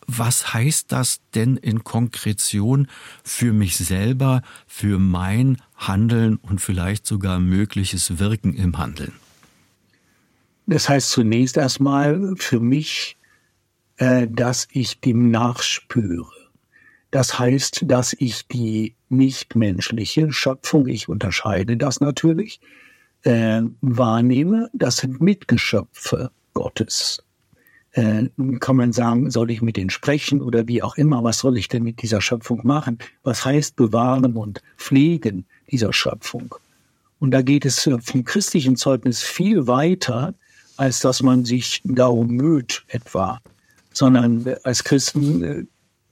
Was 0.05 0.53
heißt 0.53 0.91
das 0.91 1.21
denn 1.33 1.57
in 1.57 1.83
Konkretion 1.83 2.87
für 3.23 3.51
mich 3.51 3.77
selber, 3.77 4.43
für 4.67 4.99
mein 4.99 5.57
Handeln 5.75 6.35
und 6.35 6.61
vielleicht 6.61 7.07
sogar 7.07 7.39
mögliches 7.39 8.19
Wirken 8.19 8.53
im 8.53 8.77
Handeln? 8.77 9.13
Das 10.67 10.87
heißt 10.87 11.09
zunächst 11.09 11.57
erstmal 11.57 12.35
für 12.37 12.59
mich, 12.59 13.17
äh, 13.97 14.27
dass 14.29 14.67
ich 14.71 14.99
dem 14.99 15.31
nachspüre. 15.31 16.29
Das 17.09 17.39
heißt, 17.39 17.85
dass 17.87 18.13
ich 18.13 18.47
die 18.47 18.93
nichtmenschliche 19.09 20.31
Schöpfung, 20.31 20.85
ich 20.85 21.09
unterscheide 21.09 21.75
das 21.75 22.01
natürlich, 22.01 22.59
äh, 23.23 23.61
wahrnehme, 23.81 24.69
das 24.73 24.97
sind 24.97 25.21
Mitgeschöpfe 25.21 26.31
Gottes. 26.53 27.23
Äh, 27.91 28.29
kann 28.59 28.75
man 28.75 28.91
sagen, 28.91 29.29
soll 29.29 29.51
ich 29.51 29.61
mit 29.61 29.77
denen 29.77 29.89
sprechen 29.89 30.41
oder 30.41 30.67
wie 30.67 30.81
auch 30.81 30.97
immer, 30.97 31.23
was 31.23 31.39
soll 31.39 31.57
ich 31.57 31.67
denn 31.67 31.83
mit 31.83 32.01
dieser 32.01 32.21
Schöpfung 32.21 32.61
machen? 32.63 32.97
Was 33.23 33.45
heißt 33.45 33.75
bewahren 33.75 34.35
und 34.35 34.61
pflegen 34.77 35.45
dieser 35.71 35.93
Schöpfung? 35.93 36.55
Und 37.19 37.31
da 37.31 37.41
geht 37.41 37.65
es 37.65 37.89
vom 38.01 38.25
christlichen 38.25 38.75
Zeugnis 38.75 39.21
viel 39.21 39.67
weiter, 39.67 40.33
als 40.75 40.99
dass 40.99 41.21
man 41.21 41.45
sich 41.45 41.81
darum 41.85 42.27
müht 42.27 42.83
etwa, 42.87 43.39
sondern 43.93 44.55
als 44.63 44.83
Christen 44.83 45.43
äh, 45.43 45.65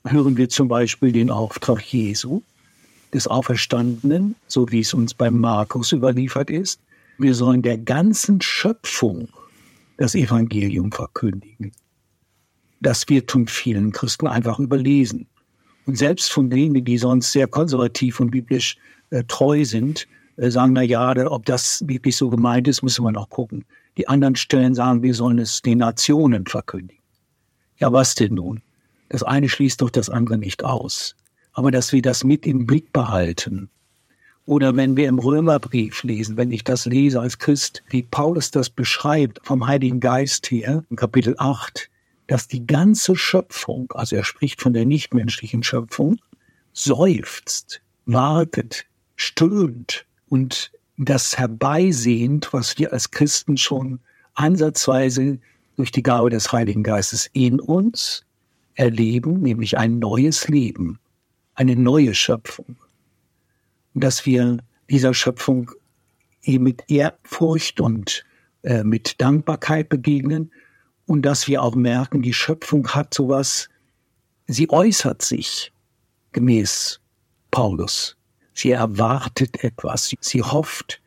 hören 0.08 0.38
wir 0.38 0.50
zum 0.50 0.68
Beispiel 0.68 1.12
den 1.12 1.30
Auftrag 1.30 1.82
Jesu, 1.82 2.41
des 3.13 3.27
Auferstandenen, 3.27 4.36
so 4.48 4.72
wie 4.72 4.80
es 4.80 4.94
uns 4.94 5.13
beim 5.13 5.39
Markus 5.39 5.91
überliefert 5.91 6.50
ist. 6.50 6.80
Wir 7.22 7.36
sollen 7.36 7.62
der 7.62 7.78
ganzen 7.78 8.42
Schöpfung 8.42 9.30
das 9.98 10.16
Evangelium 10.16 10.92
verkündigen. 10.92 11.72
Das 12.80 13.08
wird 13.10 13.32
von 13.32 13.48
vielen 13.48 13.92
Christen 13.92 14.25
einfach 14.25 14.58
überlesen. 14.58 15.28
Und 15.86 16.00
selbst 16.00 16.32
von 16.32 16.50
denen, 16.50 16.84
die 16.84 16.98
sonst 16.98 17.32
sehr 17.32 17.48
konservativ 17.48 18.20
und 18.20 18.32
biblisch 18.32 18.75
äh, 19.12 19.24
treu 19.28 19.63
sind, 19.66 20.08
äh, 20.38 20.50
sagen, 20.50 20.74
na 20.74 20.82
ja, 20.82 21.16
ob 21.28 21.46
das 21.46 21.84
wirklich 21.88 22.18
so 22.18 22.32
gemeint 22.32 22.68
ist, 22.68 22.82
müssen 22.82 23.06
wir 23.06 23.12
noch 23.12 23.30
gucken. 23.30 23.66
Die 23.98 24.08
anderen 24.08 24.36
Stellen 24.36 24.74
sagen, 24.74 25.04
wir 25.04 25.13
sollen 25.13 25.38
es 25.38 25.62
den 25.62 25.78
Nationen 25.78 26.48
verkündigen. 26.48 27.04
Ja, 27.78 27.94
was 27.94 28.16
denn 28.16 28.34
nun? 28.34 28.63
Das 29.10 29.22
eine 29.22 29.48
schließt 29.48 29.80
doch 29.82 29.92
das 29.92 30.10
andere 30.10 30.40
nicht 30.40 30.63
aus. 30.63 31.16
Aber 31.54 31.70
dass 31.70 31.94
wir 31.94 32.01
das 32.01 32.24
mit 32.24 32.48
im 32.48 32.66
Blick 32.66 32.92
behalten. 32.92 33.70
Oder 34.45 34.75
wenn 34.75 34.98
wir 34.98 35.07
im 35.07 35.19
Römerbrief 35.19 36.03
lesen, 36.03 36.36
wenn 36.36 36.51
ich 36.51 36.63
das 36.63 36.86
lese 36.86 37.21
als 37.21 37.38
Christ, 37.38 37.83
wie 37.89 38.03
Paulus 38.03 38.51
das 38.51 38.69
beschreibt 38.69 39.39
vom 39.43 39.67
Heiligen 39.67 40.00
Geist 40.00 40.50
her, 40.50 40.83
im 40.89 40.95
Kapitel 40.95 41.36
8, 41.38 41.89
dass 42.27 42.48
die 42.48 42.65
ganze 42.65 43.15
Schöpfung, 43.15 43.91
also 43.91 44.15
er 44.15 44.24
spricht 44.24 44.62
von 44.62 44.74
der 44.74 44.86
nichtmenschlichen 44.86 45.63
Schöpfung, 45.63 46.17
seufzt, 46.74 47.81
wartet, 48.05 48.86
stöhnt 49.15 50.05
und 50.29 50.71
das 50.98 51.38
herbeisehnt, 51.38 52.53
was 52.53 52.77
wir 52.77 52.93
als 52.93 53.12
Christen 53.12 53.57
schon 53.57 54.00
ansatzweise 54.33 55.39
durch 55.75 55.91
die 55.91 56.03
Gabe 56.03 56.29
des 56.29 56.51
Heiligen 56.51 56.83
Geistes 56.83 57.29
in 57.33 57.60
uns 57.60 58.24
erleben, 58.75 59.41
nämlich 59.41 59.77
ein 59.77 60.00
neues 60.00 60.48
Leben, 60.48 61.00
eine 61.53 61.75
neue 61.75 62.15
Schöpfung. 62.15 62.77
Dass 63.93 64.25
wir 64.25 64.57
dieser 64.89 65.13
Schöpfung 65.13 65.71
mit 66.45 66.89
Ehrfurcht 66.89 67.79
und 67.79 68.25
äh, 68.63 68.83
mit 68.83 69.21
Dankbarkeit 69.21 69.89
begegnen 69.89 70.51
und 71.05 71.24
dass 71.24 71.48
wir 71.48 71.62
auch 71.62 71.75
merken, 71.75 72.21
die 72.21 72.33
Schöpfung 72.33 72.88
hat 72.89 73.13
sowas, 73.13 73.69
sie 74.48 74.69
äußert 74.69 75.21
sich 75.21 75.71
gemäß 76.31 77.00
Paulus. 77.51 78.17
Sie 78.53 78.71
erwartet 78.71 79.63
etwas, 79.63 80.13
sie, 80.19 80.41
hofft. 80.41 81.01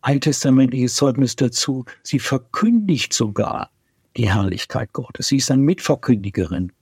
Alttestamentliches 0.00 0.96
Zeugnis 0.96 1.34
dazu, 1.34 1.86
sie 2.02 2.18
verkündigt 2.18 3.12
sogar 3.14 3.70
die 4.16 4.30
Herrlichkeit 4.30 4.92
Gottes. 4.92 5.28
Sie 5.28 5.38
ist 5.38 5.50
ein 5.50 5.60
Mitverkündigerin. 5.60 6.72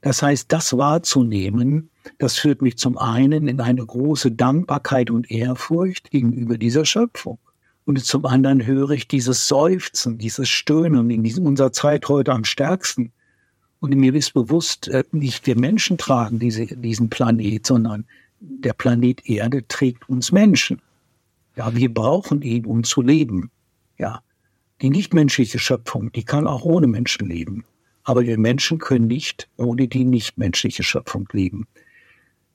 Das 0.00 0.22
heißt, 0.22 0.52
das 0.52 0.76
wahrzunehmen, 0.76 1.90
das 2.18 2.36
führt 2.36 2.62
mich 2.62 2.76
zum 2.78 2.98
einen 2.98 3.48
in 3.48 3.60
eine 3.60 3.84
große 3.84 4.32
Dankbarkeit 4.32 5.10
und 5.10 5.30
Ehrfurcht 5.30 6.10
gegenüber 6.10 6.58
dieser 6.58 6.84
Schöpfung. 6.84 7.38
Und 7.84 8.04
zum 8.04 8.26
anderen 8.26 8.66
höre 8.66 8.90
ich 8.90 9.08
dieses 9.08 9.48
Seufzen, 9.48 10.18
dieses 10.18 10.48
Stöhnen 10.48 11.08
in 11.10 11.46
unserer 11.46 11.72
Zeit 11.72 12.08
heute 12.08 12.32
am 12.32 12.44
stärksten. 12.44 13.12
Und 13.78 13.94
mir 13.94 14.14
ist 14.14 14.34
bewusst, 14.34 14.88
äh, 14.88 15.04
nicht 15.12 15.46
wir 15.46 15.56
Menschen 15.56 15.96
tragen 15.96 16.38
diese, 16.38 16.66
diesen 16.66 17.10
Planet, 17.10 17.64
sondern 17.64 18.06
der 18.40 18.72
Planet 18.72 19.28
Erde 19.28 19.66
trägt 19.68 20.08
uns 20.08 20.32
Menschen. 20.32 20.82
Ja, 21.56 21.74
wir 21.74 21.92
brauchen 21.92 22.42
ihn, 22.42 22.66
um 22.66 22.84
zu 22.84 23.02
leben. 23.02 23.50
Ja, 23.98 24.20
die 24.82 24.90
nichtmenschliche 24.90 25.58
Schöpfung, 25.58 26.12
die 26.12 26.24
kann 26.24 26.46
auch 26.46 26.64
ohne 26.64 26.86
Menschen 26.86 27.28
leben. 27.28 27.64
Aber 28.06 28.22
wir 28.22 28.38
Menschen 28.38 28.78
können 28.78 29.08
nicht 29.08 29.48
ohne 29.56 29.88
die 29.88 30.04
nichtmenschliche 30.04 30.84
Schöpfung 30.84 31.28
leben. 31.32 31.66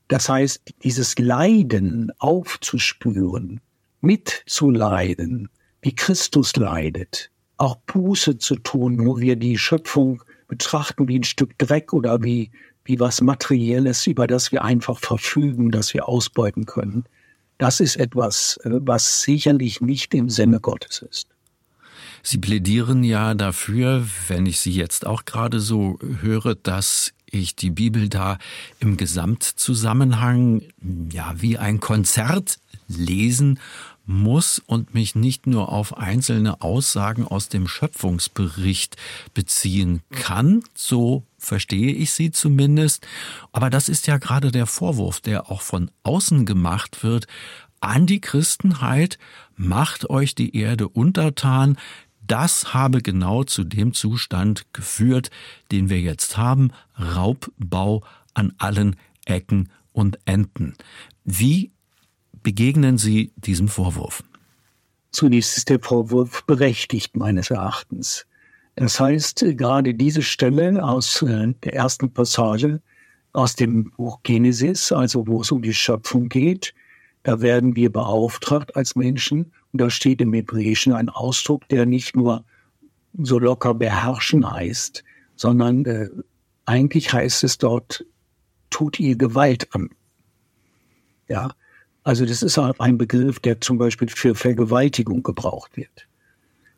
Das 0.08 0.30
heißt, 0.30 0.62
dieses 0.84 1.20
Leiden 1.20 2.12
aufzuspüren, 2.20 3.60
mitzuleiden, 4.00 5.50
wie 5.82 5.94
Christus 5.94 6.56
leidet, 6.56 7.32
auch 7.58 7.76
Buße 7.86 8.38
zu 8.38 8.56
tun, 8.56 9.06
wo 9.06 9.20
wir 9.20 9.36
die 9.36 9.58
Schöpfung 9.58 10.24
betrachten 10.48 11.10
wie 11.10 11.20
ein 11.20 11.24
Stück 11.24 11.58
Dreck 11.58 11.92
oder 11.92 12.24
wie, 12.24 12.50
wie 12.86 13.02
was 13.02 13.20
Materielles, 13.20 14.08
über 14.08 14.28
das 14.28 14.54
wir 14.54 14.64
einfach 14.64 15.00
verfügen, 15.00 15.70
das 15.70 15.94
wir 15.94 16.08
ausbeuten 16.08 16.66
können. 16.66 17.04
Das 17.58 17.82
ist 17.82 17.98
etwas, 17.98 18.58
äh, 18.64 18.70
was 18.72 19.22
sicherlich 19.22 19.82
nicht 19.82 20.14
im 20.14 20.30
Sinne 20.30 20.62
Gottes 20.62 21.06
ist. 21.10 21.28
Sie 22.24 22.38
plädieren 22.38 23.04
ja 23.04 23.34
dafür, 23.34 24.06
wenn 24.28 24.46
ich 24.46 24.60
Sie 24.60 24.72
jetzt 24.72 25.06
auch 25.06 25.26
gerade 25.26 25.60
so 25.60 25.98
höre, 26.22 26.56
dass 26.56 27.14
ich 27.26 27.56
die 27.56 27.72
Bibel 27.72 28.10
da 28.10 28.38
im 28.80 28.98
Gesamtzusammenhang, 28.98 30.62
ja, 31.12 31.34
wie 31.38 31.58
ein 31.58 31.80
Konzert 31.80 32.60
lesen 32.88 33.60
muss 34.06 34.62
und 34.66 34.94
mich 34.94 35.16
nicht 35.16 35.48
nur 35.48 35.70
auf 35.70 35.98
einzelne 35.98 36.62
Aussagen 36.62 37.26
aus 37.26 37.50
dem 37.50 37.68
Schöpfungsbericht 37.68 38.98
beziehen 39.34 40.02
kann, 40.12 40.64
so 40.74 41.24
verstehe 41.38 41.94
ich 41.94 42.12
sie 42.12 42.32
zumindest. 42.32 43.08
Aber 43.52 43.70
das 43.70 43.90
ist 43.90 44.08
ja 44.08 44.18
gerade 44.18 44.52
der 44.52 44.66
Vorwurf, 44.66 45.22
der 45.22 45.50
auch 45.50 45.62
von 45.62 45.92
außen 46.04 46.46
gemacht 46.46 47.04
wird 47.04 47.28
an 47.80 48.06
die 48.06 48.22
Christenheit, 48.22 49.18
macht 49.56 50.10
euch 50.10 50.36
die 50.36 50.56
Erde 50.56 50.88
untertan, 50.88 51.78
das 52.26 52.74
habe 52.74 53.02
genau 53.02 53.44
zu 53.44 53.64
dem 53.64 53.94
Zustand 53.94 54.66
geführt, 54.74 55.30
den 55.72 55.90
wir 55.90 56.00
jetzt 56.00 56.38
haben, 56.38 56.72
Raubbau 56.98 58.04
an 58.34 58.54
allen 58.58 58.96
Ecken 59.26 59.70
und 59.92 60.20
Enden. 60.26 60.76
Wie 61.26 61.72
begegnen 62.44 62.98
Sie 62.98 63.32
diesem 63.36 63.68
Vorwurf? 63.68 64.24
Zunächst 65.12 65.58
ist 65.58 65.70
der 65.70 65.80
Vorwurf 65.80 66.44
berechtigt 66.46 67.18
meines 67.18 67.50
Erachtens. 67.50 68.26
Das 68.76 69.00
heißt, 69.00 69.46
gerade 69.58 69.94
diese 69.94 70.22
Stelle 70.22 70.84
aus 70.84 71.22
äh, 71.22 71.54
der 71.64 71.74
ersten 71.74 72.14
Passage 72.14 72.82
aus 73.34 73.56
dem 73.56 73.92
Buch 73.92 74.20
Genesis, 74.24 74.92
also 74.92 75.28
wo 75.28 75.42
es 75.42 75.52
um 75.52 75.62
die 75.62 75.74
Schöpfung 75.74 76.30
geht, 76.30 76.74
da 77.24 77.42
werden 77.42 77.76
wir 77.76 77.92
beauftragt 77.92 78.76
als 78.76 78.96
Menschen, 78.96 79.52
und 79.74 79.82
da 79.82 79.90
steht 79.90 80.22
im 80.22 80.34
Hebräischen 80.34 80.94
ein 80.94 81.10
Ausdruck, 81.10 81.68
der 81.70 81.86
nicht 81.86 82.16
nur 82.16 82.44
so 83.18 83.40
locker 83.40 83.74
beherrschen 83.74 84.50
heißt, 84.50 85.04
sondern 85.36 85.86
äh, 85.86 86.10
eigentlich 86.66 87.12
heißt 87.12 87.44
es 87.44 87.58
dort, 87.58 88.06
tut 88.70 89.00
ihr 89.00 89.16
Gewalt 89.16 89.74
an. 89.74 89.90
Ja, 91.28 91.52
also 92.04 92.26
das 92.26 92.42
ist 92.42 92.58
ein 92.58 92.98
Begriff, 92.98 93.40
der 93.40 93.62
zum 93.62 93.78
Beispiel 93.78 94.10
für 94.10 94.36
Vergewaltigung 94.36 95.24
gebraucht 95.24 95.78
wird. 95.78 96.08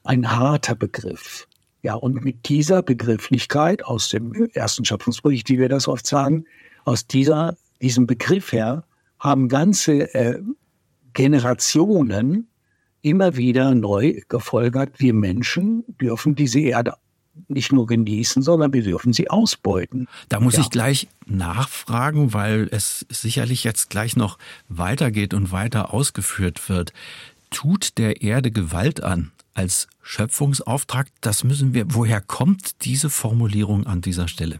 Ein 0.03 0.29
harter 0.29 0.75
Begriff. 0.75 1.47
Ja, 1.81 1.95
und 1.95 2.23
mit 2.23 2.47
dieser 2.49 2.81
Begrifflichkeit 2.81 3.83
aus 3.85 4.09
dem 4.09 4.49
ersten 4.53 4.85
Schöpfungsbericht, 4.85 5.49
wie 5.49 5.59
wir 5.59 5.69
das 5.69 5.87
oft 5.87 6.05
sagen, 6.07 6.45
aus 6.85 7.07
dieser, 7.07 7.57
diesem 7.81 8.07
Begriff 8.07 8.51
her 8.51 8.83
haben 9.19 9.47
ganze 9.47 10.13
äh, 10.13 10.41
Generationen 11.13 12.47
immer 13.03 13.35
wieder 13.37 13.75
neu 13.75 14.21
gefolgert, 14.29 14.99
wir 14.99 15.13
Menschen 15.13 15.83
dürfen 16.01 16.33
diese 16.33 16.61
Erde 16.61 16.93
nicht 17.47 17.71
nur 17.71 17.87
genießen, 17.87 18.41
sondern 18.41 18.73
wir 18.73 18.83
dürfen 18.83 19.13
sie 19.13 19.29
ausbeuten. 19.29 20.07
Da 20.29 20.39
muss 20.39 20.55
ja. 20.55 20.61
ich 20.61 20.69
gleich 20.69 21.07
nachfragen, 21.25 22.33
weil 22.33 22.67
es 22.71 23.05
sicherlich 23.09 23.63
jetzt 23.63 23.89
gleich 23.89 24.15
noch 24.15 24.37
weitergeht 24.69 25.33
und 25.33 25.51
weiter 25.51 25.93
ausgeführt 25.93 26.69
wird. 26.69 26.93
Tut 27.49 27.97
der 27.97 28.21
Erde 28.21 28.51
Gewalt 28.51 29.03
an 29.03 29.31
als 29.53 29.87
Schöpfungsauftrag? 30.01 31.07
Das 31.21 31.43
müssen 31.43 31.73
wir. 31.73 31.85
Woher 31.89 32.21
kommt 32.21 32.85
diese 32.85 33.09
Formulierung 33.09 33.85
an 33.87 34.01
dieser 34.01 34.27
Stelle? 34.27 34.59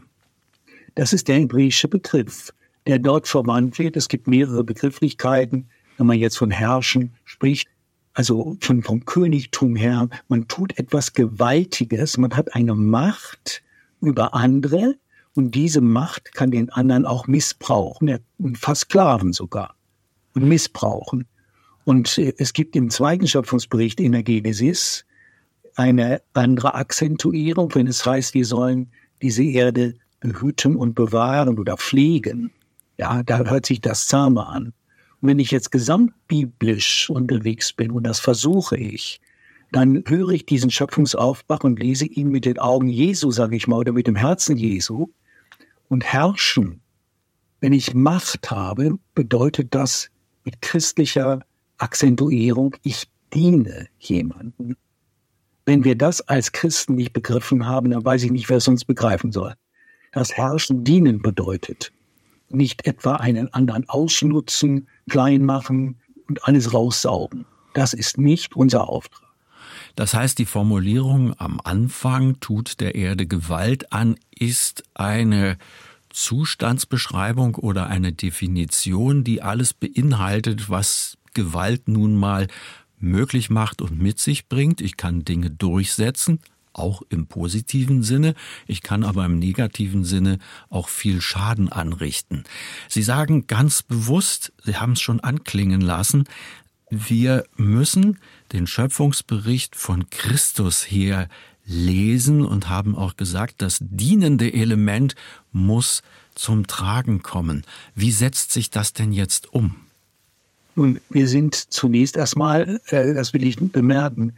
Das 0.94 1.12
ist 1.12 1.28
der 1.28 1.36
hebräische 1.36 1.88
Begriff, 1.88 2.52
der 2.86 2.98
dort 2.98 3.26
verwandt 3.28 3.78
wird. 3.78 3.96
Es 3.96 4.08
gibt 4.08 4.26
mehrere 4.26 4.62
Begrifflichkeiten, 4.62 5.68
wenn 5.96 6.06
man 6.06 6.18
jetzt 6.18 6.36
von 6.36 6.50
Herrschen 6.50 7.14
spricht 7.24 7.68
also 8.14 8.56
von, 8.60 8.82
vom 8.82 9.04
Königtum 9.04 9.74
her, 9.76 10.08
man 10.28 10.46
tut 10.48 10.78
etwas 10.78 11.12
Gewaltiges, 11.12 12.16
man 12.16 12.36
hat 12.36 12.54
eine 12.54 12.74
Macht 12.74 13.62
über 14.00 14.34
andere 14.34 14.94
und 15.34 15.54
diese 15.54 15.80
Macht 15.80 16.32
kann 16.32 16.52
den 16.52 16.70
anderen 16.70 17.06
auch 17.06 17.26
missbrauchen, 17.26 18.18
und 18.38 18.56
versklaven 18.56 19.32
sogar 19.32 19.74
und 20.34 20.44
missbrauchen. 20.44 21.26
Und 21.84 22.16
äh, 22.18 22.32
es 22.38 22.52
gibt 22.52 22.76
im 22.76 22.88
zweiten 22.90 23.26
Schöpfungsbericht 23.26 24.00
in 24.00 24.12
der 24.12 24.22
Genesis 24.22 25.04
eine 25.74 26.22
andere 26.34 26.74
Akzentuierung, 26.74 27.74
wenn 27.74 27.88
es 27.88 28.06
heißt, 28.06 28.34
wir 28.34 28.46
sollen 28.46 28.92
diese 29.22 29.42
Erde 29.42 29.94
behüten 30.20 30.76
und 30.76 30.94
bewahren 30.94 31.58
oder 31.58 31.76
pflegen. 31.76 32.52
Ja, 32.96 33.24
da 33.24 33.38
hört 33.44 33.66
sich 33.66 33.80
das 33.80 34.06
zahme 34.06 34.46
an 34.46 34.72
wenn 35.20 35.38
ich 35.38 35.50
jetzt 35.50 35.72
gesamtbiblisch 35.72 37.10
unterwegs 37.10 37.72
bin, 37.72 37.90
und 37.90 38.04
das 38.04 38.20
versuche 38.20 38.76
ich, 38.76 39.20
dann 39.72 40.04
höre 40.06 40.30
ich 40.30 40.46
diesen 40.46 40.70
Schöpfungsaufbach 40.70 41.64
und 41.64 41.80
lese 41.80 42.06
ihn 42.06 42.28
mit 42.28 42.44
den 42.44 42.58
Augen 42.58 42.88
Jesu, 42.88 43.30
sage 43.30 43.56
ich 43.56 43.66
mal, 43.66 43.78
oder 43.78 43.92
mit 43.92 44.06
dem 44.06 44.16
Herzen 44.16 44.56
Jesu. 44.56 45.08
Und 45.88 46.04
herrschen, 46.04 46.80
wenn 47.60 47.72
ich 47.72 47.94
Macht 47.94 48.50
habe, 48.50 48.98
bedeutet 49.14 49.74
das 49.74 50.10
mit 50.44 50.60
christlicher 50.62 51.40
Akzentuierung, 51.78 52.76
ich 52.82 53.08
diene 53.32 53.88
jemanden. 53.98 54.76
Wenn 55.66 55.82
wir 55.82 55.96
das 55.96 56.20
als 56.20 56.52
Christen 56.52 56.94
nicht 56.94 57.12
begriffen 57.12 57.66
haben, 57.66 57.90
dann 57.90 58.04
weiß 58.04 58.22
ich 58.22 58.30
nicht, 58.30 58.48
wer 58.48 58.58
es 58.58 58.68
uns 58.68 58.84
begreifen 58.84 59.32
soll. 59.32 59.54
Das 60.12 60.34
Herrschen 60.34 60.84
dienen 60.84 61.20
bedeutet 61.20 61.90
nicht 62.48 62.86
etwa 62.86 63.16
einen 63.16 63.52
anderen 63.52 63.88
ausnutzen, 63.88 64.88
klein 65.08 65.44
machen 65.44 65.96
und 66.28 66.44
alles 66.44 66.72
raussaugen. 66.72 67.46
Das 67.74 67.92
ist 67.92 68.18
nicht 68.18 68.56
unser 68.56 68.88
Auftrag. 68.88 69.24
Das 69.96 70.14
heißt, 70.14 70.38
die 70.38 70.44
Formulierung 70.44 71.38
am 71.38 71.60
Anfang 71.62 72.40
tut 72.40 72.80
der 72.80 72.94
Erde 72.94 73.26
Gewalt 73.26 73.92
an, 73.92 74.16
ist 74.30 74.84
eine 74.94 75.56
Zustandsbeschreibung 76.10 77.56
oder 77.56 77.88
eine 77.88 78.12
Definition, 78.12 79.24
die 79.24 79.42
alles 79.42 79.74
beinhaltet, 79.74 80.70
was 80.70 81.18
Gewalt 81.34 81.88
nun 81.88 82.16
mal 82.16 82.46
möglich 82.98 83.50
macht 83.50 83.82
und 83.82 84.00
mit 84.00 84.18
sich 84.20 84.48
bringt. 84.48 84.80
Ich 84.80 84.96
kann 84.96 85.24
Dinge 85.24 85.50
durchsetzen, 85.50 86.40
auch 86.74 87.02
im 87.08 87.26
positiven 87.26 88.02
Sinne. 88.02 88.34
Ich 88.66 88.82
kann 88.82 89.04
aber 89.04 89.24
im 89.24 89.38
negativen 89.38 90.04
Sinne 90.04 90.38
auch 90.68 90.88
viel 90.88 91.20
Schaden 91.20 91.70
anrichten. 91.70 92.44
Sie 92.88 93.02
sagen 93.02 93.46
ganz 93.46 93.82
bewusst, 93.82 94.52
Sie 94.64 94.76
haben 94.76 94.92
es 94.92 95.00
schon 95.00 95.20
anklingen 95.20 95.80
lassen, 95.80 96.24
wir 96.90 97.44
müssen 97.56 98.18
den 98.52 98.66
Schöpfungsbericht 98.66 99.74
von 99.74 100.10
Christus 100.10 100.82
her 100.82 101.28
lesen 101.66 102.44
und 102.44 102.68
haben 102.68 102.94
auch 102.94 103.16
gesagt, 103.16 103.56
das 103.58 103.78
dienende 103.80 104.52
Element 104.52 105.14
muss 105.50 106.02
zum 106.34 106.66
Tragen 106.66 107.22
kommen. 107.22 107.64
Wie 107.94 108.12
setzt 108.12 108.52
sich 108.52 108.70
das 108.70 108.92
denn 108.92 109.12
jetzt 109.12 109.52
um? 109.52 109.76
Nun, 110.76 111.00
wir 111.08 111.28
sind 111.28 111.54
zunächst 111.54 112.16
erstmal, 112.16 112.80
äh, 112.86 113.14
das 113.14 113.32
will 113.32 113.44
ich 113.44 113.56
bemerken, 113.58 114.34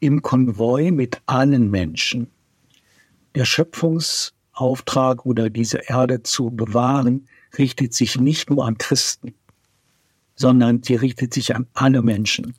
im 0.00 0.22
Konvoi 0.22 0.90
mit 0.90 1.20
allen 1.26 1.70
Menschen. 1.70 2.28
Der 3.34 3.44
Schöpfungsauftrag 3.44 5.26
oder 5.26 5.50
diese 5.50 5.78
Erde 5.78 6.22
zu 6.22 6.50
bewahren, 6.50 7.26
richtet 7.56 7.94
sich 7.94 8.18
nicht 8.18 8.50
nur 8.50 8.66
an 8.66 8.78
Christen, 8.78 9.34
sondern 10.34 10.82
sie 10.82 10.94
richtet 10.94 11.32
sich 11.34 11.54
an 11.54 11.66
alle 11.74 12.02
Menschen, 12.02 12.54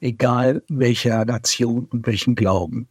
egal 0.00 0.62
welcher 0.68 1.24
Nation 1.24 1.84
und 1.86 2.06
welchen 2.06 2.34
Glauben. 2.34 2.88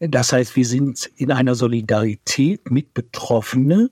Das 0.00 0.32
heißt, 0.32 0.56
wir 0.56 0.66
sind 0.66 1.10
in 1.16 1.30
einer 1.30 1.54
Solidarität 1.54 2.70
mit 2.70 2.94
Betroffene, 2.94 3.90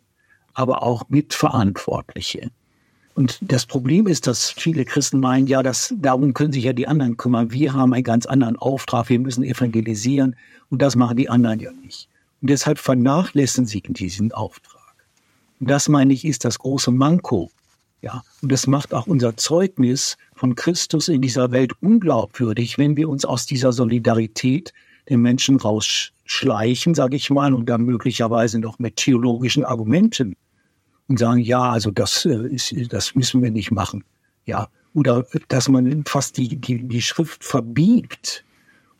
aber 0.54 0.82
auch 0.82 1.08
mit 1.08 1.32
Verantwortliche. 1.32 2.50
Und 3.14 3.38
das 3.42 3.66
Problem 3.66 4.06
ist, 4.06 4.26
dass 4.26 4.50
viele 4.50 4.84
Christen 4.84 5.20
meinen, 5.20 5.46
ja, 5.46 5.62
das, 5.62 5.94
darum 5.98 6.32
können 6.32 6.52
sich 6.52 6.64
ja 6.64 6.72
die 6.72 6.88
anderen 6.88 7.16
kümmern. 7.16 7.52
Wir 7.52 7.74
haben 7.74 7.92
einen 7.92 8.04
ganz 8.04 8.24
anderen 8.26 8.56
Auftrag. 8.56 9.08
Wir 9.10 9.18
müssen 9.18 9.44
evangelisieren. 9.44 10.36
Und 10.70 10.80
das 10.80 10.96
machen 10.96 11.16
die 11.16 11.28
anderen 11.28 11.60
ja 11.60 11.70
nicht. 11.72 12.08
Und 12.40 12.48
deshalb 12.48 12.78
vernachlässigen 12.78 13.66
sie 13.66 13.82
diesen 13.82 14.32
Auftrag. 14.32 14.80
Und 15.60 15.68
das 15.70 15.88
meine 15.88 16.12
ich, 16.12 16.24
ist 16.24 16.44
das 16.44 16.58
große 16.58 16.90
Manko. 16.90 17.50
Ja. 18.00 18.22
Und 18.40 18.50
das 18.50 18.66
macht 18.66 18.94
auch 18.94 19.06
unser 19.06 19.36
Zeugnis 19.36 20.16
von 20.34 20.56
Christus 20.56 21.08
in 21.08 21.20
dieser 21.20 21.52
Welt 21.52 21.72
unglaubwürdig, 21.80 22.78
wenn 22.78 22.96
wir 22.96 23.08
uns 23.08 23.24
aus 23.24 23.46
dieser 23.46 23.72
Solidarität 23.72 24.72
den 25.08 25.20
Menschen 25.20 25.56
rausschleichen, 25.56 26.94
sage 26.94 27.16
ich 27.16 27.30
mal, 27.30 27.54
und 27.54 27.66
dann 27.66 27.82
möglicherweise 27.82 28.58
noch 28.58 28.78
mit 28.78 28.96
theologischen 28.96 29.64
Argumenten 29.64 30.34
und 31.12 31.18
sagen, 31.18 31.40
ja, 31.40 31.60
also 31.70 31.90
das 31.90 32.24
äh, 32.24 32.46
ist, 32.48 32.74
das 32.90 33.14
müssen 33.14 33.42
wir 33.42 33.50
nicht 33.50 33.70
machen. 33.70 34.02
Ja, 34.46 34.68
oder 34.94 35.26
dass 35.48 35.68
man 35.68 36.04
fast 36.06 36.38
die, 36.38 36.56
die, 36.56 36.88
die 36.88 37.02
Schrift 37.02 37.44
verbiegt, 37.44 38.44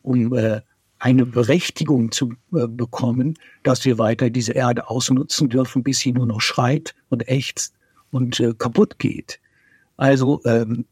um 0.03 0.33
äh, 0.35 0.61
eine 0.99 1.25
Berechtigung 1.25 2.11
zu 2.11 2.33
äh, 2.53 2.67
bekommen, 2.67 3.33
dass 3.63 3.83
wir 3.83 3.97
weiter 3.97 4.29
diese 4.29 4.53
Erde 4.53 4.89
ausnutzen 4.89 5.49
dürfen, 5.49 5.83
bis 5.83 5.99
sie 5.99 6.13
nur 6.13 6.27
noch 6.27 6.39
schreit 6.39 6.93
und 7.09 7.27
ächzt 7.27 7.73
und 8.11 8.39
äh, 8.39 8.53
kaputt 8.53 8.99
geht. 8.99 9.39
Also 9.97 10.41
ähm, 10.45 10.85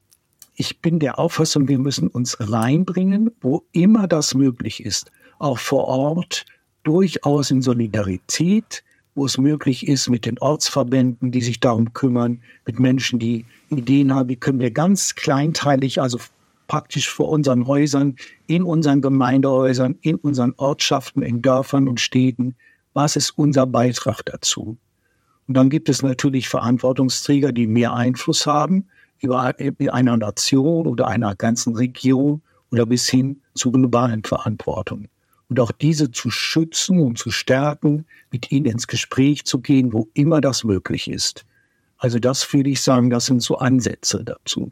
ich 0.56 0.80
bin 0.82 0.98
der 0.98 1.20
Auffassung, 1.20 1.68
wir 1.68 1.80
müssen 1.80 2.08
uns 2.08 2.38
reinbringen, 2.40 3.30
wo 3.42 3.64
immer 3.72 4.08
das 4.08 4.34
möglich 4.34 4.84
ist, 4.84 5.12
auch 5.38 5.60
vor 5.60 5.86
Ort, 5.86 6.46
durchaus 6.84 7.52
in 7.52 7.62
Solidarität, 7.62 8.84
wo 9.16 9.26
es 9.26 9.38
möglich 9.38 9.88
ist, 9.88 10.10
mit 10.10 10.26
den 10.26 10.40
Ortsverbänden, 10.40 11.32
die 11.32 11.42
sich 11.42 11.60
darum 11.60 11.94
kümmern, 11.94 12.42
mit 12.66 12.80
Menschen, 12.80 13.20
die 13.20 13.46
Ideen 13.70 14.14
haben, 14.14 14.30
wie 14.30 14.38
können 14.38 14.60
wir 14.60 14.72
ganz 14.72 15.16
kleinteilig, 15.16 16.02
also 16.02 16.20
praktisch 16.68 17.10
vor 17.10 17.30
unseren 17.30 17.68
Häusern, 17.68 18.16
in 18.48 18.64
unseren 18.64 19.02
Gemeindehäusern, 19.02 19.98
in 20.02 20.16
unseren 20.16 20.54
Ortschaften, 20.58 21.22
in 21.22 21.42
Dörfern 21.42 21.90
und 21.90 22.00
Städten, 22.00 22.56
was 22.94 23.16
ist 23.16 23.32
unser 23.32 23.66
Beitrag 23.66 24.24
dazu? 24.26 24.78
Und 25.48 25.58
dann 25.58 25.70
gibt 25.70 25.90
es 25.90 26.02
natürlich 26.02 26.48
Verantwortungsträger, 26.48 27.52
die 27.52 27.68
mehr 27.68 27.94
Einfluss 27.94 28.48
haben 28.48 28.88
über 29.20 29.54
einer 29.92 30.18
Nation 30.18 30.88
oder 30.88 31.08
einer 31.08 31.36
ganzen 31.36 31.76
Region 31.76 32.42
oder 32.72 32.86
bis 32.86 33.10
hin 33.10 33.42
zu 33.54 33.72
globalen 33.72 34.24
Verantwortung 34.24 35.08
und 35.52 35.60
auch 35.60 35.74
diese 35.74 36.12
zu 36.12 36.32
schützen 36.32 37.02
und 37.02 37.18
zu 37.18 37.30
stärken, 37.30 38.06
mit 38.32 38.54
ihnen 38.54 38.68
ins 38.68 38.88
Gespräch 38.88 39.44
zu 39.44 39.60
gehen, 39.60 39.92
wo 39.92 40.08
immer 40.14 40.40
das 40.40 40.64
möglich 40.64 41.10
ist. 41.10 41.44
Also 41.98 42.20
das 42.20 42.54
würde 42.54 42.70
ich 42.70 42.82
sagen, 42.82 43.10
das 43.10 43.26
sind 43.26 43.42
so 43.42 43.58
Ansätze 43.58 44.24
dazu. 44.24 44.70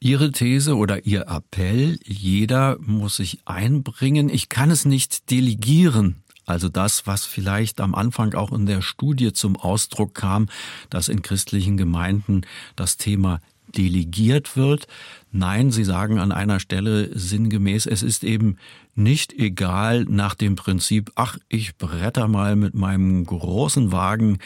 Ihre 0.00 0.32
These 0.32 0.74
oder 0.74 1.04
Ihr 1.04 1.28
Appell, 1.28 1.98
jeder 2.02 2.78
muss 2.80 3.16
sich 3.16 3.40
einbringen. 3.44 4.30
Ich 4.30 4.48
kann 4.48 4.70
es 4.70 4.86
nicht 4.86 5.30
delegieren. 5.30 6.22
Also 6.46 6.70
das, 6.70 7.06
was 7.06 7.26
vielleicht 7.26 7.78
am 7.82 7.94
Anfang 7.94 8.32
auch 8.32 8.52
in 8.52 8.64
der 8.64 8.80
Studie 8.80 9.34
zum 9.34 9.56
Ausdruck 9.56 10.14
kam, 10.14 10.48
dass 10.88 11.10
in 11.10 11.20
christlichen 11.20 11.76
Gemeinden 11.76 12.40
das 12.74 12.96
Thema 12.96 13.42
delegiert 13.76 14.56
wird. 14.56 14.86
Nein, 15.30 15.70
Sie 15.70 15.84
sagen 15.84 16.18
an 16.18 16.32
einer 16.32 16.60
Stelle 16.60 17.16
sinngemäß, 17.16 17.86
es 17.86 18.02
ist 18.02 18.24
eben 18.24 18.56
nicht 18.94 19.32
egal 19.32 20.04
nach 20.04 20.34
dem 20.34 20.54
Prinzip, 20.54 21.12
ach, 21.14 21.38
ich 21.48 21.76
bretter 21.76 22.28
mal 22.28 22.56
mit 22.56 22.74
meinem 22.74 23.24
großen 23.24 23.92
Wagen 23.92 24.38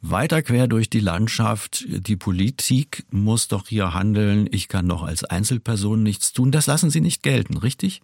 weiter 0.00 0.42
quer 0.42 0.66
durch 0.66 0.90
die 0.90 1.00
Landschaft. 1.00 1.84
Die 1.88 2.16
Politik 2.16 3.04
muss 3.10 3.48
doch 3.48 3.68
hier 3.68 3.94
handeln. 3.94 4.48
Ich 4.50 4.68
kann 4.68 4.88
doch 4.88 5.02
als 5.02 5.24
Einzelperson 5.24 6.02
nichts 6.02 6.32
tun. 6.32 6.50
Das 6.50 6.66
lassen 6.66 6.90
Sie 6.90 7.00
nicht 7.00 7.22
gelten, 7.22 7.56
richtig? 7.56 8.02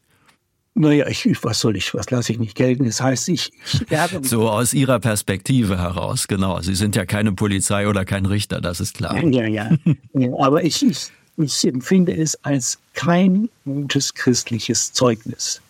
Naja, 0.75 1.09
ich, 1.09 1.27
was 1.43 1.59
soll 1.59 1.77
ich, 1.77 1.93
was 1.93 2.09
lasse 2.11 2.31
ich 2.33 2.39
nicht 2.39 2.55
gelten? 2.55 2.85
Das 2.85 3.01
heißt, 3.01 3.29
ich, 3.31 3.51
ich 3.65 3.81
mich. 3.91 3.99
So 4.31 4.49
aus 4.49 4.73
Ihrer 4.75 5.01
Perspektive 5.01 5.77
heraus, 5.77 6.29
genau. 6.29 6.61
Sie 6.61 6.77
sind 6.77 6.95
ja 6.95 7.05
keine 7.05 7.33
Polizei 7.33 7.89
oder 7.89 8.05
kein 8.05 8.27
Richter, 8.27 8.61
das 8.61 8.79
ist 8.79 8.95
klar. 8.95 9.17
Ja, 9.25 9.47
ja. 9.47 9.71
ja 10.15 10.29
aber 10.39 10.63
ich, 10.63 10.87
ich, 10.87 11.09
ich 11.37 11.67
empfinde 11.67 12.17
es 12.17 12.37
als 12.45 12.79
kein 12.95 13.49
gutes 13.65 14.15
christliches 14.15 14.93
Zeugnis, 14.93 15.61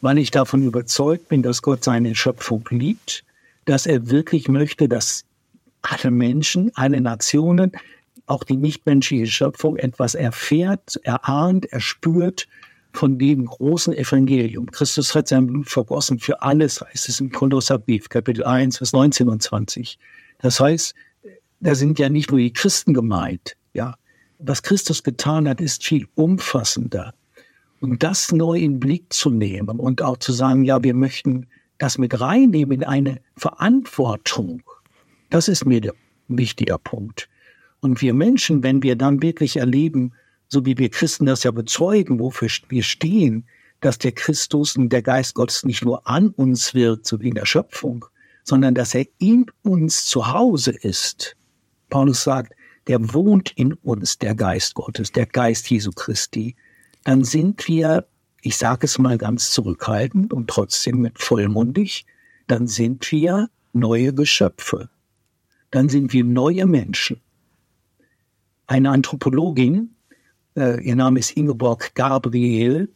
weil 0.00 0.18
ich 0.18 0.30
davon 0.30 0.62
überzeugt 0.62 1.28
bin, 1.28 1.42
dass 1.42 1.62
Gott 1.62 1.84
seine 1.84 2.14
Schöpfung 2.14 2.64
liebt, 2.70 3.24
dass 3.64 3.86
er 3.86 4.10
wirklich 4.10 4.48
möchte, 4.48 4.88
dass 4.88 5.24
alle 5.82 6.10
Menschen, 6.10 6.70
alle 6.74 7.00
Nationen, 7.00 7.72
auch 8.26 8.44
die 8.44 8.56
nichtmenschliche 8.56 9.26
Schöpfung 9.26 9.76
etwas 9.76 10.14
erfährt, 10.14 10.96
erahnt, 11.02 11.66
erspürt 11.72 12.46
von 12.92 13.18
dem 13.18 13.46
großen 13.46 13.94
Evangelium. 13.94 14.70
Christus 14.70 15.14
hat 15.14 15.28
sein 15.28 15.46
Blut 15.46 15.68
vergossen 15.68 16.18
für 16.18 16.42
alles, 16.42 16.80
heißt 16.80 17.08
es 17.08 17.20
im 17.20 17.30
Kolosserbrief, 17.30 18.08
Kapitel 18.08 18.44
1, 18.44 18.78
Vers 18.78 18.92
19 18.92 19.28
und 19.28 19.42
20. 19.42 19.98
Das 20.40 20.60
heißt, 20.60 20.94
da 21.60 21.74
sind 21.74 21.98
ja 21.98 22.08
nicht 22.08 22.30
nur 22.30 22.40
die 22.40 22.52
Christen 22.52 22.94
gemeint, 22.94 23.56
ja. 23.72 23.94
Was 24.40 24.62
Christus 24.62 25.02
getan 25.02 25.48
hat, 25.48 25.60
ist 25.60 25.84
viel 25.84 26.06
umfassender. 26.14 27.12
Und 27.80 28.02
das 28.02 28.32
neu 28.32 28.58
in 28.58 28.80
Blick 28.80 29.12
zu 29.12 29.30
nehmen 29.30 29.78
und 29.78 30.02
auch 30.02 30.16
zu 30.16 30.32
sagen, 30.32 30.64
ja, 30.64 30.82
wir 30.82 30.94
möchten 30.94 31.46
das 31.78 31.96
mit 31.96 32.20
reinnehmen 32.20 32.80
in 32.80 32.84
eine 32.84 33.20
Verantwortung, 33.36 34.62
das 35.30 35.48
ist 35.48 35.64
mir 35.64 35.80
der 35.80 35.94
wichtiger 36.28 36.78
Punkt. 36.78 37.28
Und 37.80 38.00
wir 38.02 38.14
Menschen, 38.14 38.62
wenn 38.62 38.82
wir 38.82 38.96
dann 38.96 39.22
wirklich 39.22 39.56
erleben, 39.56 40.12
so 40.48 40.64
wie 40.66 40.76
wir 40.78 40.90
Christen 40.90 41.26
das 41.26 41.44
ja 41.44 41.50
bezeugen, 41.50 42.18
wofür 42.18 42.48
wir 42.68 42.82
stehen, 42.82 43.44
dass 43.80 43.98
der 43.98 44.12
Christus 44.12 44.76
und 44.76 44.88
der 44.92 45.02
Geist 45.02 45.34
Gottes 45.34 45.64
nicht 45.64 45.84
nur 45.84 46.06
an 46.08 46.30
uns 46.30 46.74
wirkt, 46.74 47.06
so 47.06 47.20
wie 47.20 47.28
in 47.28 47.34
der 47.34 47.46
Schöpfung, 47.46 48.04
sondern 48.42 48.74
dass 48.74 48.94
er 48.94 49.06
in 49.18 49.46
uns 49.62 50.06
zu 50.06 50.32
Hause 50.32 50.72
ist. 50.72 51.36
Paulus 51.90 52.24
sagt, 52.24 52.54
der 52.88 53.12
wohnt 53.12 53.52
in 53.52 53.74
uns, 53.74 54.18
der 54.18 54.34
Geist 54.34 54.74
Gottes, 54.74 55.12
der 55.12 55.26
Geist 55.26 55.70
Jesu 55.70 55.92
Christi. 55.92 56.56
Dann 57.08 57.24
sind 57.24 57.66
wir, 57.68 58.06
ich 58.42 58.58
sage 58.58 58.84
es 58.84 58.98
mal 58.98 59.16
ganz 59.16 59.50
zurückhaltend 59.52 60.34
und 60.34 60.50
trotzdem 60.50 61.00
mit 61.00 61.18
vollmundig, 61.18 62.04
dann 62.48 62.66
sind 62.66 63.10
wir 63.10 63.48
neue 63.72 64.12
Geschöpfe. 64.12 64.90
Dann 65.70 65.88
sind 65.88 66.12
wir 66.12 66.22
neue 66.22 66.66
Menschen. 66.66 67.18
Eine 68.66 68.90
Anthropologin 68.90 69.96
äh, 70.54 70.82
ihr 70.82 70.96
Name 70.96 71.20
ist 71.20 71.30
Ingeborg 71.34 71.94
Gabriel. 71.94 72.90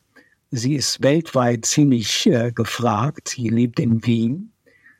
Sie 0.50 0.74
ist 0.74 1.02
weltweit 1.02 1.64
ziemlich 1.64 2.26
äh, 2.26 2.52
gefragt. 2.52 3.28
Sie 3.28 3.48
lebt 3.48 3.80
in 3.80 4.04
Wien. 4.04 4.52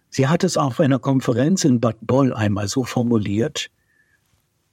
Sie 0.08 0.26
hat 0.26 0.42
es 0.42 0.56
auf 0.56 0.80
einer 0.80 0.98
Konferenz 0.98 1.64
in 1.64 1.80
Bad 1.80 1.98
Boll 2.00 2.32
einmal 2.32 2.66
so 2.66 2.84
formuliert, 2.84 3.70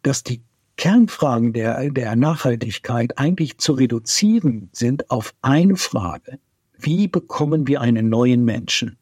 dass 0.03 0.23
die 0.23 0.41
Kernfragen 0.79 1.51
der, 1.51 1.89
der 1.89 2.15
Nachhaltigkeit 2.15 3.17
eigentlich 3.17 3.57
zu 3.57 3.73
reduzieren 3.73 4.69
sind 4.71 5.11
auf 5.11 5.33
eine 5.41 5.75
Frage. 5.75 6.39
Wie 6.77 7.09
bekommen 7.09 7.67
wir 7.67 7.81
einen 7.81 8.07
neuen 8.07 8.45
Menschen? 8.45 8.95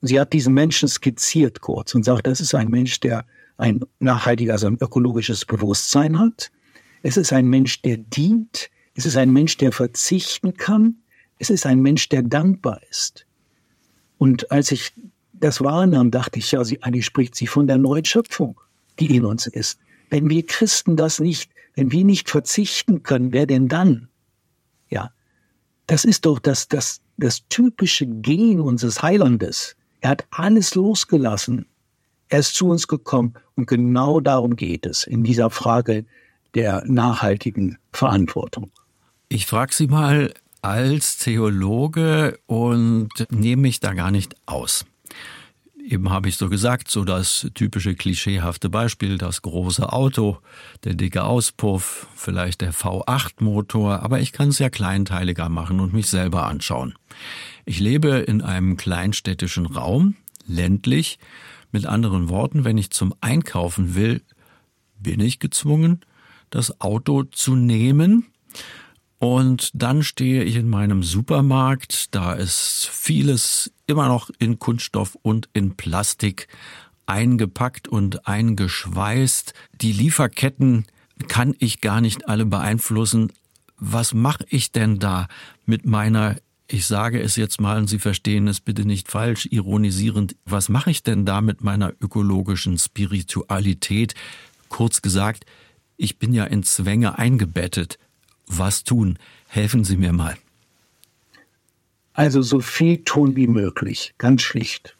Und 0.00 0.08
sie 0.08 0.18
hat 0.18 0.32
diesen 0.32 0.54
Menschen 0.54 0.88
skizziert 0.88 1.60
kurz 1.60 1.94
und 1.94 2.04
sagt, 2.04 2.26
das 2.26 2.40
ist 2.40 2.52
ein 2.52 2.66
Mensch, 2.68 2.98
der 2.98 3.24
ein 3.58 3.84
nachhaltiges, 4.00 4.54
also 4.54 4.66
ein 4.66 4.78
ökologisches 4.80 5.44
Bewusstsein 5.44 6.18
hat, 6.18 6.50
es 7.04 7.16
ist 7.16 7.32
ein 7.32 7.46
Mensch, 7.46 7.82
der 7.82 7.98
dient. 7.98 8.68
Es 8.96 9.06
ist 9.06 9.16
ein 9.16 9.32
Mensch, 9.32 9.56
der 9.58 9.70
verzichten 9.70 10.54
kann. 10.54 10.96
Es 11.38 11.48
ist 11.48 11.64
ein 11.64 11.80
Mensch, 11.80 12.08
der 12.08 12.22
dankbar 12.22 12.80
ist. 12.90 13.24
Und 14.18 14.50
als 14.50 14.72
ich 14.72 14.92
das 15.32 15.60
wahrnahm, 15.60 16.10
dachte 16.10 16.40
ich, 16.40 16.50
ja, 16.50 16.64
sie, 16.64 16.82
eigentlich 16.82 17.06
spricht 17.06 17.36
sie 17.36 17.46
von 17.46 17.68
der 17.68 17.78
Neuschöpfung, 17.78 18.60
die 18.98 19.14
in 19.14 19.24
uns 19.24 19.46
ist. 19.46 19.78
Wenn 20.10 20.30
wir 20.30 20.44
Christen 20.44 20.96
das 20.96 21.20
nicht, 21.20 21.50
wenn 21.74 21.92
wir 21.92 22.04
nicht 22.04 22.30
verzichten 22.30 23.02
können, 23.02 23.32
wer 23.32 23.46
denn 23.46 23.68
dann? 23.68 24.08
Ja, 24.88 25.10
das 25.86 26.04
ist 26.04 26.26
doch 26.26 26.38
das, 26.38 26.68
das, 26.68 27.00
das 27.16 27.46
typische 27.48 28.06
Gen 28.06 28.60
unseres 28.60 29.02
Heilandes. 29.02 29.76
Er 30.00 30.10
hat 30.10 30.26
alles 30.30 30.74
losgelassen. 30.74 31.66
Er 32.28 32.40
ist 32.40 32.54
zu 32.54 32.68
uns 32.68 32.88
gekommen 32.88 33.34
und 33.54 33.66
genau 33.66 34.20
darum 34.20 34.56
geht 34.56 34.86
es 34.86 35.04
in 35.04 35.22
dieser 35.22 35.50
Frage 35.50 36.04
der 36.54 36.82
nachhaltigen 36.86 37.78
Verantwortung. 37.92 38.70
Ich 39.28 39.46
frage 39.46 39.74
Sie 39.74 39.86
mal 39.86 40.32
als 40.62 41.18
Theologe 41.18 42.38
und 42.46 43.08
nehme 43.30 43.62
mich 43.62 43.80
da 43.80 43.92
gar 43.92 44.10
nicht 44.10 44.34
aus. 44.46 44.84
Eben 45.88 46.10
habe 46.10 46.28
ich 46.28 46.36
so 46.36 46.48
gesagt, 46.48 46.90
so 46.90 47.04
das 47.04 47.48
typische 47.54 47.94
klischeehafte 47.94 48.68
Beispiel, 48.68 49.18
das 49.18 49.42
große 49.42 49.92
Auto, 49.92 50.38
der 50.82 50.94
dicke 50.94 51.22
Auspuff, 51.22 52.08
vielleicht 52.16 52.60
der 52.60 52.74
V8-Motor, 52.74 54.02
aber 54.02 54.18
ich 54.18 54.32
kann 54.32 54.48
es 54.48 54.58
ja 54.58 54.68
kleinteiliger 54.68 55.48
machen 55.48 55.78
und 55.78 55.92
mich 55.92 56.08
selber 56.08 56.46
anschauen. 56.46 56.94
Ich 57.66 57.78
lebe 57.78 58.08
in 58.18 58.42
einem 58.42 58.76
kleinstädtischen 58.76 59.64
Raum, 59.66 60.16
ländlich. 60.44 61.20
Mit 61.70 61.86
anderen 61.86 62.28
Worten, 62.30 62.64
wenn 62.64 62.78
ich 62.78 62.90
zum 62.90 63.14
Einkaufen 63.20 63.94
will, 63.94 64.22
bin 64.98 65.20
ich 65.20 65.38
gezwungen, 65.38 66.00
das 66.50 66.80
Auto 66.80 67.22
zu 67.22 67.54
nehmen. 67.54 68.26
Und 69.18 69.70
dann 69.74 70.02
stehe 70.02 70.44
ich 70.44 70.56
in 70.56 70.68
meinem 70.68 71.02
Supermarkt, 71.02 72.14
da 72.14 72.34
ist 72.34 72.90
vieles 72.92 73.72
immer 73.86 74.08
noch 74.08 74.30
in 74.38 74.58
Kunststoff 74.58 75.16
und 75.22 75.48
in 75.54 75.76
Plastik 75.76 76.48
eingepackt 77.06 77.88
und 77.88 78.26
eingeschweißt. 78.26 79.54
Die 79.80 79.92
Lieferketten 79.92 80.86
kann 81.28 81.54
ich 81.58 81.80
gar 81.80 82.00
nicht 82.00 82.28
alle 82.28 82.44
beeinflussen. 82.44 83.32
Was 83.78 84.12
mache 84.12 84.44
ich 84.48 84.72
denn 84.72 84.98
da 84.98 85.28
mit 85.64 85.86
meiner, 85.86 86.36
ich 86.68 86.86
sage 86.86 87.20
es 87.20 87.36
jetzt 87.36 87.60
mal 87.60 87.78
und 87.78 87.88
Sie 87.88 87.98
verstehen 87.98 88.48
es 88.48 88.60
bitte 88.60 88.84
nicht 88.84 89.10
falsch, 89.10 89.46
ironisierend, 89.50 90.36
was 90.44 90.68
mache 90.68 90.90
ich 90.90 91.02
denn 91.02 91.24
da 91.24 91.40
mit 91.40 91.62
meiner 91.62 91.92
ökologischen 92.00 92.76
Spiritualität? 92.78 94.14
Kurz 94.68 95.00
gesagt, 95.00 95.46
ich 95.96 96.18
bin 96.18 96.34
ja 96.34 96.44
in 96.44 96.62
Zwänge 96.62 97.18
eingebettet. 97.18 97.98
Was 98.46 98.84
tun? 98.84 99.18
Helfen 99.48 99.84
Sie 99.84 99.96
mir 99.96 100.12
mal. 100.12 100.36
Also 102.12 102.42
so 102.42 102.60
viel 102.60 103.04
tun 103.04 103.36
wie 103.36 103.46
möglich, 103.46 104.14
ganz 104.18 104.42
schlicht. 104.42 104.96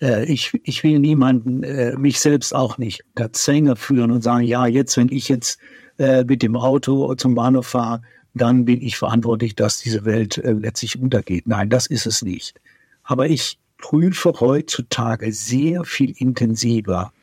Äh, 0.00 0.24
ich, 0.30 0.52
ich 0.64 0.82
will 0.84 0.98
niemanden, 0.98 1.62
äh, 1.62 1.96
mich 1.96 2.20
selbst 2.20 2.54
auch 2.54 2.78
nicht, 2.78 3.04
unter 3.14 3.32
Zwänge 3.32 3.76
führen 3.76 4.10
und 4.10 4.22
sagen, 4.22 4.44
ja, 4.44 4.66
jetzt, 4.66 4.96
wenn 4.96 5.10
ich 5.10 5.28
jetzt 5.28 5.58
äh, 5.98 6.24
mit 6.24 6.42
dem 6.42 6.56
Auto 6.56 7.14
zum 7.14 7.34
Bahnhof 7.34 7.68
fahre, 7.68 8.02
dann 8.34 8.66
bin 8.66 8.82
ich 8.82 8.98
verantwortlich, 8.98 9.54
dass 9.54 9.78
diese 9.78 10.04
Welt 10.04 10.38
letztlich 10.44 11.00
untergeht. 11.00 11.46
Nein, 11.46 11.70
das 11.70 11.86
ist 11.86 12.04
es 12.04 12.20
nicht. 12.20 12.60
Aber 13.02 13.28
ich 13.30 13.58
prüfe 13.78 14.34
heutzutage 14.40 15.32
sehr 15.32 15.84
viel 15.84 16.14
intensiver, 16.18 17.14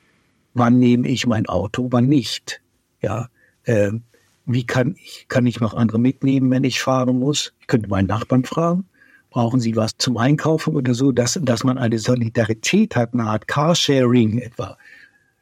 wann 0.55 0.79
nehme 0.79 1.07
ich 1.07 1.27
mein 1.27 1.45
Auto, 1.45 1.89
wann 1.91 2.07
nicht. 2.07 2.61
Ja, 3.01 3.29
äh, 3.65 3.91
wie 4.45 4.65
kann 4.65 4.95
ich, 4.97 5.25
kann 5.29 5.45
ich 5.45 5.59
noch 5.59 5.73
andere 5.73 5.99
mitnehmen, 5.99 6.51
wenn 6.51 6.63
ich 6.63 6.81
fahren 6.81 7.19
muss? 7.19 7.53
Ich 7.61 7.67
könnte 7.67 7.89
meinen 7.89 8.07
Nachbarn 8.07 8.43
fragen. 8.43 8.85
Brauchen 9.29 9.59
Sie 9.59 9.75
was 9.75 9.97
zum 9.97 10.17
Einkaufen 10.17 10.75
oder 10.75 10.93
so, 10.93 11.11
dass, 11.11 11.39
dass 11.41 11.63
man 11.63 11.77
eine 11.77 11.97
Solidarität 11.97 12.95
hat, 12.95 13.13
eine 13.13 13.23
Art 13.23 13.47
Carsharing 13.47 14.37
etwa. 14.39 14.77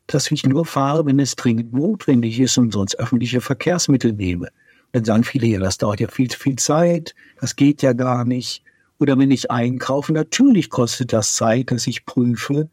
Dass 0.08 0.32
ich 0.32 0.46
nur 0.46 0.66
fahre, 0.66 1.06
wenn 1.06 1.20
es 1.20 1.36
dringend 1.36 1.74
notwendig 1.74 2.40
ist 2.40 2.58
und 2.58 2.72
sonst 2.72 2.98
öffentliche 3.00 3.42
Verkehrsmittel 3.42 4.14
nehme. 4.14 4.50
Dann 4.94 5.04
sagen 5.04 5.24
viele, 5.24 5.48
ja, 5.48 5.60
das 5.60 5.78
dauert 5.78 6.00
ja 6.00 6.08
viel 6.08 6.30
zu 6.30 6.40
viel 6.40 6.58
Zeit, 6.58 7.16
das 7.40 7.56
geht 7.56 7.82
ja 7.82 7.94
gar 7.94 8.26
nicht. 8.26 8.64
Oder 9.00 9.18
wenn 9.18 9.32
ich 9.32 9.50
einkaufe, 9.50 10.14
natürlich 10.14 10.70
kostet 10.70 11.12
das 11.12 11.36
Zeit, 11.36 11.72
dass 11.72 11.88
ich 11.88 12.06
prüfe, 12.06 12.70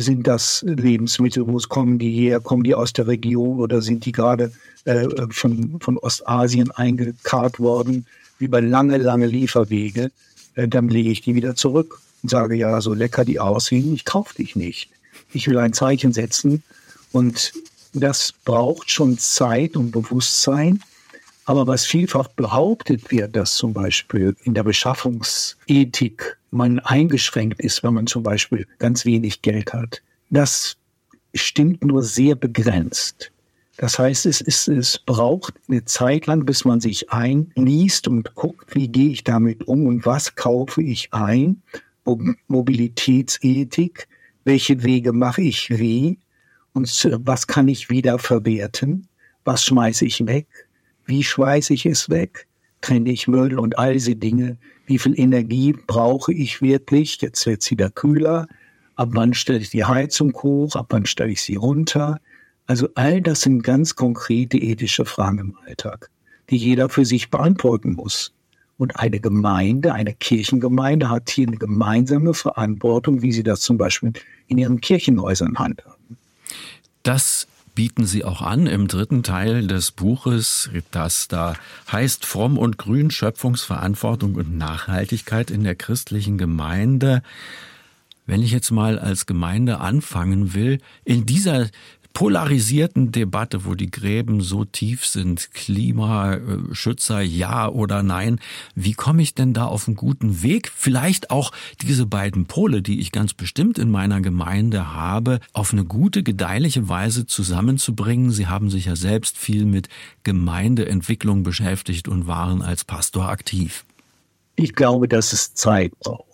sind 0.00 0.26
das 0.26 0.64
Lebensmittel, 0.66 1.46
wo 1.46 1.56
es 1.56 1.68
kommen 1.68 1.98
die 1.98 2.12
her, 2.12 2.40
kommen 2.40 2.62
die 2.62 2.74
aus 2.74 2.92
der 2.92 3.06
Region 3.06 3.60
oder 3.60 3.82
sind 3.82 4.04
die 4.04 4.12
gerade 4.12 4.52
äh, 4.84 5.06
von, 5.30 5.80
von 5.80 5.98
Ostasien 5.98 6.70
eingekarrt 6.70 7.60
worden, 7.60 8.06
über 8.38 8.60
lange, 8.60 8.96
lange 8.96 9.26
Lieferwege, 9.26 10.10
äh, 10.54 10.68
dann 10.68 10.88
lege 10.88 11.10
ich 11.10 11.20
die 11.20 11.34
wieder 11.34 11.54
zurück 11.54 12.00
und 12.22 12.28
sage, 12.28 12.54
ja, 12.56 12.80
so 12.80 12.94
lecker 12.94 13.24
die 13.24 13.40
aussehen, 13.40 13.94
ich 13.94 14.04
kaufe 14.04 14.34
dich 14.36 14.56
nicht. 14.56 14.90
Ich 15.32 15.48
will 15.48 15.58
ein 15.58 15.72
Zeichen 15.72 16.12
setzen 16.12 16.62
und 17.12 17.52
das 17.92 18.32
braucht 18.44 18.90
schon 18.90 19.18
Zeit 19.18 19.76
und 19.76 19.90
Bewusstsein. 19.90 20.82
Aber 21.52 21.66
was 21.66 21.84
vielfach 21.84 22.28
behauptet 22.28 23.10
wird, 23.10 23.36
dass 23.36 23.56
zum 23.56 23.74
Beispiel 23.74 24.34
in 24.44 24.54
der 24.54 24.62
Beschaffungsethik 24.62 26.38
man 26.50 26.78
eingeschränkt 26.78 27.60
ist, 27.60 27.82
wenn 27.82 27.92
man 27.92 28.06
zum 28.06 28.22
Beispiel 28.22 28.66
ganz 28.78 29.04
wenig 29.04 29.42
Geld 29.42 29.74
hat, 29.74 30.00
das 30.30 30.78
stimmt 31.34 31.84
nur 31.84 32.02
sehr 32.02 32.36
begrenzt. 32.36 33.32
Das 33.76 33.98
heißt, 33.98 34.24
es, 34.24 34.40
ist, 34.40 34.66
es 34.68 34.98
braucht 34.98 35.52
eine 35.68 35.84
Zeit 35.84 36.24
lang, 36.24 36.46
bis 36.46 36.64
man 36.64 36.80
sich 36.80 37.10
einliest 37.10 38.08
und 38.08 38.34
guckt, 38.34 38.74
wie 38.74 38.88
gehe 38.88 39.10
ich 39.10 39.22
damit 39.22 39.68
um 39.68 39.84
und 39.84 40.06
was 40.06 40.34
kaufe 40.34 40.82
ich 40.82 41.12
ein. 41.12 41.60
Mobilitätsethik, 42.48 44.08
welche 44.44 44.82
Wege 44.84 45.12
mache 45.12 45.42
ich 45.42 45.68
wie 45.68 46.18
und 46.72 46.88
was 47.26 47.46
kann 47.46 47.68
ich 47.68 47.90
wieder 47.90 48.18
verwerten, 48.18 49.06
was 49.44 49.66
schmeiße 49.66 50.06
ich 50.06 50.26
weg, 50.26 50.46
wie 51.12 51.22
schmeiße 51.22 51.74
ich 51.74 51.84
es 51.84 52.08
weg, 52.08 52.46
trenne 52.80 53.10
ich 53.10 53.28
Müll 53.28 53.58
und 53.58 53.78
all 53.78 53.92
diese 53.92 54.16
Dinge, 54.16 54.56
wie 54.86 54.98
viel 54.98 55.18
Energie 55.20 55.74
brauche 55.86 56.32
ich 56.32 56.62
wirklich, 56.62 57.20
jetzt 57.20 57.44
wird 57.44 57.60
es 57.60 57.70
wieder 57.70 57.90
kühler, 57.90 58.48
ab 58.96 59.10
wann 59.12 59.34
stelle 59.34 59.58
ich 59.58 59.68
die 59.68 59.84
Heizung 59.84 60.32
hoch, 60.42 60.74
ab 60.74 60.86
wann 60.88 61.04
stelle 61.04 61.32
ich 61.32 61.42
sie 61.42 61.56
runter. 61.56 62.18
Also 62.66 62.88
all 62.94 63.20
das 63.20 63.42
sind 63.42 63.62
ganz 63.62 63.94
konkrete 63.94 64.56
ethische 64.56 65.04
Fragen 65.04 65.38
im 65.38 65.58
Alltag, 65.66 66.08
die 66.48 66.56
jeder 66.56 66.88
für 66.88 67.04
sich 67.04 67.30
beantworten 67.30 67.92
muss. 67.92 68.32
Und 68.78 68.98
eine 68.98 69.20
Gemeinde, 69.20 69.92
eine 69.92 70.14
Kirchengemeinde 70.14 71.10
hat 71.10 71.28
hier 71.28 71.46
eine 71.46 71.58
gemeinsame 71.58 72.32
Verantwortung, 72.32 73.20
wie 73.20 73.32
sie 73.32 73.42
das 73.42 73.60
zum 73.60 73.76
Beispiel 73.76 74.14
in 74.46 74.56
ihren 74.56 74.80
Kirchenhäusern 74.80 75.58
handhaben. 75.58 76.16
Das 77.02 77.46
bieten 77.74 78.06
Sie 78.06 78.24
auch 78.24 78.42
an 78.42 78.66
im 78.66 78.88
dritten 78.88 79.22
Teil 79.22 79.66
des 79.66 79.90
Buches, 79.90 80.70
das 80.90 81.28
da 81.28 81.54
heißt 81.90 82.26
Fromm 82.26 82.58
und 82.58 82.78
Grün, 82.78 83.10
Schöpfungsverantwortung 83.10 84.34
und 84.34 84.56
Nachhaltigkeit 84.56 85.50
in 85.50 85.64
der 85.64 85.74
christlichen 85.74 86.38
Gemeinde. 86.38 87.22
Wenn 88.26 88.42
ich 88.42 88.52
jetzt 88.52 88.70
mal 88.70 88.98
als 88.98 89.26
Gemeinde 89.26 89.80
anfangen 89.80 90.54
will, 90.54 90.78
in 91.04 91.26
dieser 91.26 91.68
polarisierten 92.12 93.12
Debatte, 93.12 93.64
wo 93.64 93.74
die 93.74 93.90
Gräben 93.90 94.40
so 94.40 94.64
tief 94.64 95.06
sind, 95.06 95.50
Klimaschützer 95.52 97.20
ja 97.20 97.68
oder 97.68 98.02
nein, 98.02 98.40
wie 98.74 98.92
komme 98.92 99.22
ich 99.22 99.34
denn 99.34 99.54
da 99.54 99.66
auf 99.66 99.88
einen 99.88 99.96
guten 99.96 100.42
Weg? 100.42 100.70
Vielleicht 100.74 101.30
auch 101.30 101.52
diese 101.80 102.06
beiden 102.06 102.46
Pole, 102.46 102.82
die 102.82 103.00
ich 103.00 103.12
ganz 103.12 103.34
bestimmt 103.34 103.78
in 103.78 103.90
meiner 103.90 104.20
Gemeinde 104.20 104.92
habe, 104.94 105.40
auf 105.52 105.72
eine 105.72 105.84
gute, 105.84 106.22
gedeihliche 106.22 106.88
Weise 106.88 107.26
zusammenzubringen. 107.26 108.30
Sie 108.30 108.46
haben 108.46 108.70
sich 108.70 108.86
ja 108.86 108.96
selbst 108.96 109.38
viel 109.38 109.64
mit 109.64 109.88
Gemeindeentwicklung 110.24 111.42
beschäftigt 111.42 112.08
und 112.08 112.26
waren 112.26 112.62
als 112.62 112.84
Pastor 112.84 113.28
aktiv. 113.28 113.84
Ich 114.56 114.74
glaube, 114.74 115.08
dass 115.08 115.32
es 115.32 115.54
Zeit 115.54 115.98
braucht 116.00 116.31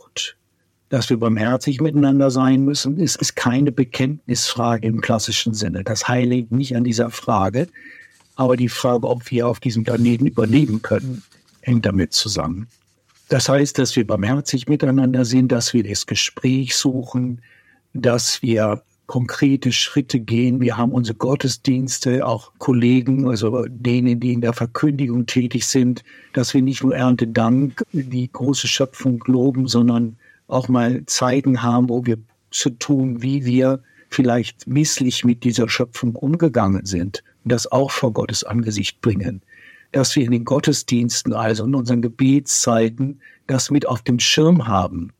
dass 0.88 1.10
wir 1.10 1.18
barmherzig 1.18 1.80
miteinander 1.80 2.30
sein 2.30 2.64
müssen, 2.64 2.98
ist, 2.98 3.16
ist 3.16 3.36
keine 3.36 3.72
Bekenntnisfrage 3.72 4.86
im 4.86 5.00
klassischen 5.00 5.54
Sinne. 5.54 5.84
Das 5.84 6.08
heiligt 6.08 6.50
nicht 6.52 6.76
an 6.76 6.84
dieser 6.84 7.10
Frage. 7.10 7.68
Aber 8.36 8.56
die 8.56 8.68
Frage, 8.68 9.08
ob 9.08 9.30
wir 9.30 9.48
auf 9.48 9.60
diesem 9.60 9.84
Planeten 9.84 10.26
überleben 10.26 10.80
können, 10.80 11.22
hängt 11.60 11.84
damit 11.84 12.12
zusammen. 12.12 12.68
Das 13.28 13.48
heißt, 13.48 13.78
dass 13.78 13.96
wir 13.96 14.06
barmherzig 14.06 14.68
miteinander 14.68 15.24
sind, 15.24 15.52
dass 15.52 15.74
wir 15.74 15.82
das 15.82 16.06
Gespräch 16.06 16.76
suchen, 16.76 17.42
dass 17.92 18.40
wir 18.40 18.82
konkrete 19.06 19.72
Schritte 19.72 20.20
gehen. 20.20 20.60
Wir 20.60 20.76
haben 20.76 20.92
unsere 20.92 21.16
Gottesdienste, 21.16 22.26
auch 22.26 22.52
Kollegen, 22.58 23.26
also 23.26 23.64
denen, 23.68 24.20
die 24.20 24.34
in 24.34 24.42
der 24.42 24.52
Verkündigung 24.52 25.26
tätig 25.26 25.66
sind, 25.66 26.04
dass 26.34 26.54
wir 26.54 26.62
nicht 26.62 26.82
nur 26.84 26.94
Erntedank 26.94 27.82
die 27.92 28.30
große 28.30 28.68
Schöpfung 28.68 29.24
loben, 29.26 29.66
sondern 29.66 30.17
auch 30.48 30.68
mal 30.68 31.04
Zeiten 31.06 31.62
haben, 31.62 31.88
wo 31.88 32.04
wir 32.04 32.18
zu 32.50 32.70
tun, 32.70 33.22
wie 33.22 33.44
wir 33.44 33.82
vielleicht 34.10 34.66
misslich 34.66 35.24
mit 35.24 35.44
dieser 35.44 35.68
Schöpfung 35.68 36.14
umgegangen 36.14 36.86
sind 36.86 37.22
und 37.44 37.52
das 37.52 37.70
auch 37.70 37.90
vor 37.90 38.12
Gottes 38.12 38.42
Angesicht 38.42 39.00
bringen. 39.00 39.42
Dass 39.92 40.16
wir 40.16 40.24
in 40.24 40.32
den 40.32 40.44
Gottesdiensten, 40.44 41.32
also 41.32 41.64
in 41.64 41.74
unseren 41.74 42.02
Gebetszeiten, 42.02 43.20
das 43.46 43.70
mit 43.70 43.86
auf 43.86 44.02
dem 44.02 44.18
Schirm 44.18 44.66
haben 44.66 45.12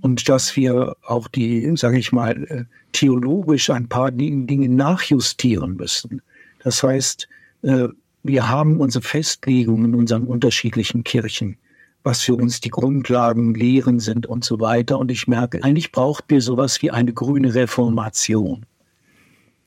und 0.00 0.28
dass 0.28 0.54
wir 0.56 0.96
auch 1.02 1.28
die, 1.28 1.76
sage 1.76 1.98
ich 1.98 2.12
mal, 2.12 2.44
äh, 2.44 2.64
theologisch 2.92 3.70
ein 3.70 3.88
paar 3.88 4.10
Dinge 4.10 4.68
nachjustieren 4.68 5.76
müssen. 5.76 6.20
Das 6.62 6.82
heißt, 6.82 7.28
äh, 7.62 7.88
wir 8.22 8.48
haben 8.48 8.80
unsere 8.80 9.02
Festlegungen 9.02 9.86
in 9.86 9.94
unseren 9.94 10.24
unterschiedlichen 10.24 11.04
Kirchen 11.04 11.56
was 12.04 12.20
für 12.20 12.34
uns 12.34 12.60
die 12.60 12.70
Grundlagen, 12.70 13.54
Lehren 13.54 13.98
sind 13.98 14.26
und 14.26 14.44
so 14.44 14.60
weiter. 14.60 14.98
Und 14.98 15.10
ich 15.10 15.26
merke, 15.26 15.64
eigentlich 15.64 15.90
braucht 15.90 16.24
wir 16.28 16.40
sowas 16.40 16.80
wie 16.82 16.90
eine 16.90 17.12
grüne 17.12 17.54
Reformation. 17.54 18.66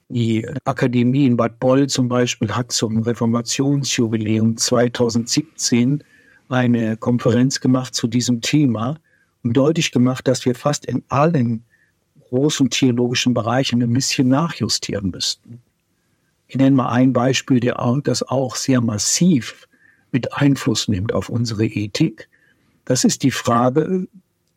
Die 0.10 0.48
Akademie 0.64 1.26
in 1.26 1.36
Bad 1.36 1.60
Boll 1.60 1.88
zum 1.88 2.08
Beispiel 2.08 2.52
hat 2.52 2.72
zum 2.72 3.02
Reformationsjubiläum 3.02 4.56
2017 4.56 6.04
eine 6.48 6.96
Konferenz 6.96 7.60
gemacht 7.60 7.94
zu 7.94 8.08
diesem 8.08 8.40
Thema 8.40 8.98
und 9.44 9.58
deutlich 9.58 9.92
gemacht, 9.92 10.28
dass 10.28 10.46
wir 10.46 10.56
fast 10.56 10.86
in 10.86 11.04
allen 11.10 11.66
großen 12.30 12.70
theologischen 12.70 13.34
Bereichen 13.34 13.82
ein 13.82 13.92
bisschen 13.92 14.30
nachjustieren 14.30 15.10
müssten. 15.10 15.62
Ich 16.48 16.56
nenne 16.56 16.76
mal 16.76 16.90
ein 16.90 17.12
Beispiel, 17.12 17.60
das 17.60 18.24
auch 18.24 18.56
sehr 18.56 18.80
massiv 18.80 19.68
mit 20.12 20.34
Einfluss 20.34 20.88
nimmt 20.88 21.14
auf 21.14 21.30
unsere 21.30 21.66
Ethik. 21.66 22.30
Das 22.86 23.04
ist 23.04 23.24
die 23.24 23.32
Frage, 23.32 24.08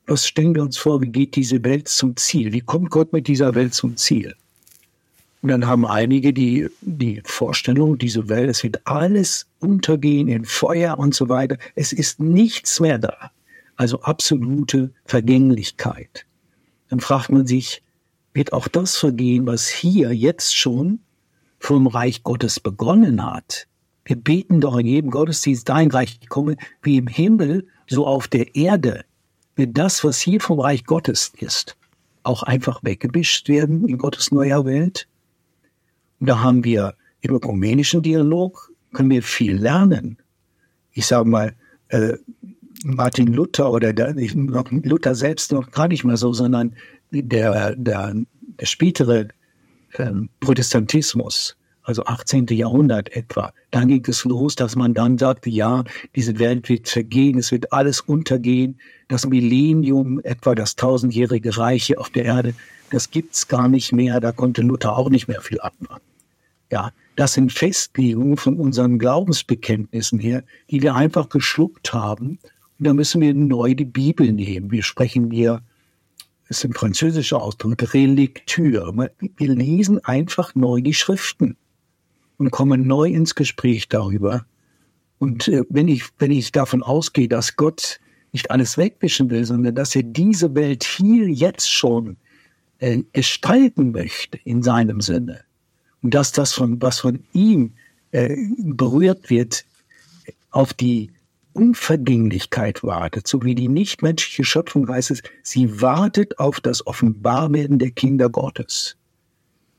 was 0.06 0.26
stellen 0.26 0.54
wir 0.54 0.62
uns 0.62 0.78
vor, 0.78 1.00
wie 1.00 1.08
geht 1.08 1.36
diese 1.36 1.62
Welt 1.64 1.88
zum 1.88 2.16
Ziel? 2.16 2.52
Wie 2.52 2.60
kommt 2.60 2.90
Gott 2.90 3.12
mit 3.12 3.28
dieser 3.28 3.54
Welt 3.54 3.74
zum 3.74 3.96
Ziel? 3.96 4.34
Und 5.42 5.48
dann 5.48 5.66
haben 5.66 5.86
einige 5.86 6.32
die, 6.32 6.68
die 6.80 7.22
Vorstellung, 7.24 7.96
diese 7.96 8.28
Welt, 8.28 8.50
es 8.50 8.62
wird 8.62 8.86
alles 8.86 9.46
untergehen 9.58 10.28
in 10.28 10.44
Feuer 10.44 10.98
und 10.98 11.14
so 11.14 11.28
weiter. 11.28 11.56
Es 11.74 11.92
ist 11.92 12.20
nichts 12.20 12.80
mehr 12.80 12.98
da. 12.98 13.30
Also 13.76 14.02
absolute 14.02 14.92
Vergänglichkeit. 15.06 16.26
Dann 16.90 17.00
fragt 17.00 17.30
man 17.30 17.46
sich, 17.46 17.82
wird 18.34 18.52
auch 18.52 18.68
das 18.68 18.96
vergehen, 18.96 19.46
was 19.46 19.68
hier 19.68 20.12
jetzt 20.12 20.54
schon 20.56 21.00
vom 21.58 21.86
Reich 21.86 22.22
Gottes 22.22 22.60
begonnen 22.60 23.24
hat? 23.24 23.66
Wir 24.04 24.16
beten 24.16 24.60
doch 24.60 24.76
in 24.76 24.86
jedem 24.86 25.10
Gottesdienst, 25.10 25.68
dein 25.68 25.90
Reich 25.90 26.20
komme, 26.28 26.56
wie 26.82 26.96
im 26.96 27.06
Himmel, 27.06 27.66
so 27.86 28.06
auf 28.06 28.28
der 28.28 28.54
Erde. 28.54 29.04
Wird 29.56 29.76
das, 29.76 30.04
was 30.04 30.20
hier 30.20 30.40
vom 30.40 30.60
Reich 30.60 30.84
Gottes 30.84 31.32
ist, 31.38 31.76
auch 32.22 32.42
einfach 32.42 32.82
weggebischt 32.82 33.48
werden 33.48 33.86
in 33.88 33.98
Gottes 33.98 34.32
neuer 34.32 34.64
Welt? 34.64 35.06
Und 36.18 36.28
da 36.28 36.42
haben 36.42 36.64
wir 36.64 36.94
im 37.20 37.34
ökumenischen 37.34 38.02
Dialog, 38.02 38.72
können 38.92 39.10
wir 39.10 39.22
viel 39.22 39.56
lernen. 39.56 40.18
Ich 40.92 41.06
sage 41.06 41.28
mal, 41.28 41.54
äh, 41.88 42.14
Martin 42.84 43.32
Luther 43.32 43.70
oder 43.70 43.92
der, 43.92 44.14
Luther 44.14 45.14
selbst 45.14 45.52
noch 45.52 45.70
gar 45.70 45.88
nicht 45.88 46.04
mal 46.04 46.16
so, 46.16 46.32
sondern 46.32 46.74
der, 47.10 47.74
der, 47.76 47.76
der 47.76 48.66
spätere 48.66 49.28
äh, 49.92 50.12
Protestantismus 50.40 51.56
also 51.90 52.05
18. 52.05 52.46
Jahrhundert 52.46 53.14
etwa. 53.14 53.53
Dann 53.70 53.88
ging 53.88 54.05
es 54.07 54.24
los, 54.24 54.55
dass 54.55 54.76
man 54.76 54.94
dann 54.94 55.18
sagte, 55.18 55.50
ja, 55.50 55.85
diese 56.16 56.38
Welt 56.38 56.68
wird 56.68 56.88
vergehen, 56.88 57.38
es 57.38 57.53
wird 57.53 57.72
alles 57.72 58.00
untergehen. 58.00 58.79
Das 59.09 59.26
Millennium, 59.26 60.20
etwa 60.22 60.55
das 60.55 60.76
tausendjährige 60.76 61.59
Reich 61.59 61.85
hier 61.85 62.00
auf 62.00 62.11
der 62.11 62.24
Erde, 62.24 62.55
das 62.90 63.11
gibt's 63.11 63.48
gar 63.48 63.68
nicht 63.68 63.92
mehr. 63.92 64.20
Da 64.20 64.33
konnte 64.33 64.62
Luther 64.62 64.96
auch 64.96 65.11
nicht 65.11 65.29
mehr 65.29 65.40
viel 65.40 65.61
anfangen. 65.61 66.00
Ja, 66.70 66.92
das 67.16 67.35
sind 67.35 67.53
Festlegungen 67.53 68.37
von 68.37 68.57
unseren 68.57 68.98
Glaubensbekenntnissen 68.98 70.20
her, 70.20 70.44
die 70.70 70.83
wir 70.83 70.94
einfach 70.94 71.29
geschluckt 71.29 71.92
haben. 71.92 72.38
Und 72.79 72.87
da 72.87 72.94
müssen 72.94 73.20
wir 73.20 73.35
neu 73.35 73.74
die 73.74 73.85
Bibel 73.85 74.33
nehmen. 74.33 74.70
Wir 74.70 74.85
sprechen 74.85 75.31
hier 75.31 75.61
das 76.50 76.59
ist 76.59 76.64
ein 76.64 76.72
französischer 76.72 77.40
Ausdruck, 77.40 77.94
Reliktür. 77.94 78.92
Wir 79.37 79.48
lesen 79.55 80.05
einfach 80.05 80.57
neu 80.57 80.81
die 80.81 80.94
Schriften 80.94 81.57
und 82.40 82.50
kommen 82.50 82.87
neu 82.87 83.11
ins 83.11 83.35
Gespräch 83.35 83.88
darüber. 83.88 84.46
Und 85.18 85.46
äh, 85.46 85.62
wenn 85.68 85.88
ich, 85.88 86.05
wenn 86.18 86.31
ich 86.31 86.50
davon 86.50 86.83
ausgehe, 86.83 87.29
dass 87.29 87.55
Gott 87.57 88.00
nicht 88.33 88.50
alles 88.50 88.79
wegwischen 88.79 89.29
will, 89.29 89.44
sondern 89.44 89.74
dass 89.74 89.94
er 89.94 90.03
diese 90.03 90.55
Welt 90.55 90.83
hier 90.83 91.29
jetzt 91.29 91.70
schon 91.70 92.16
äh, 92.79 93.03
gestalten 93.12 93.92
möchte 93.92 94.38
in 94.42 94.62
seinem 94.62 95.03
Sinne 95.03 95.42
und 96.03 96.14
dass 96.14 96.33
das 96.33 96.55
von 96.55 96.81
was 96.81 97.00
von 97.00 97.22
ihm 97.35 97.74
äh, 98.12 98.35
berührt 98.59 99.29
wird, 99.29 99.66
auf 100.50 100.72
die 100.72 101.11
Unvergänglichkeit 101.53 102.83
wartet, 102.83 103.29
so 103.29 103.42
wie 103.42 103.55
die 103.55 103.68
nichtmenschliche 103.68 104.44
Schöpfung 104.44 104.88
heißt 104.88 105.11
es, 105.11 105.22
sie 105.42 105.83
wartet 105.83 106.38
auf 106.38 106.61
das 106.61 106.87
Offenbarwerden 106.87 107.79
der 107.79 107.90
Kinder 107.90 108.31
Gottes. 108.31 108.96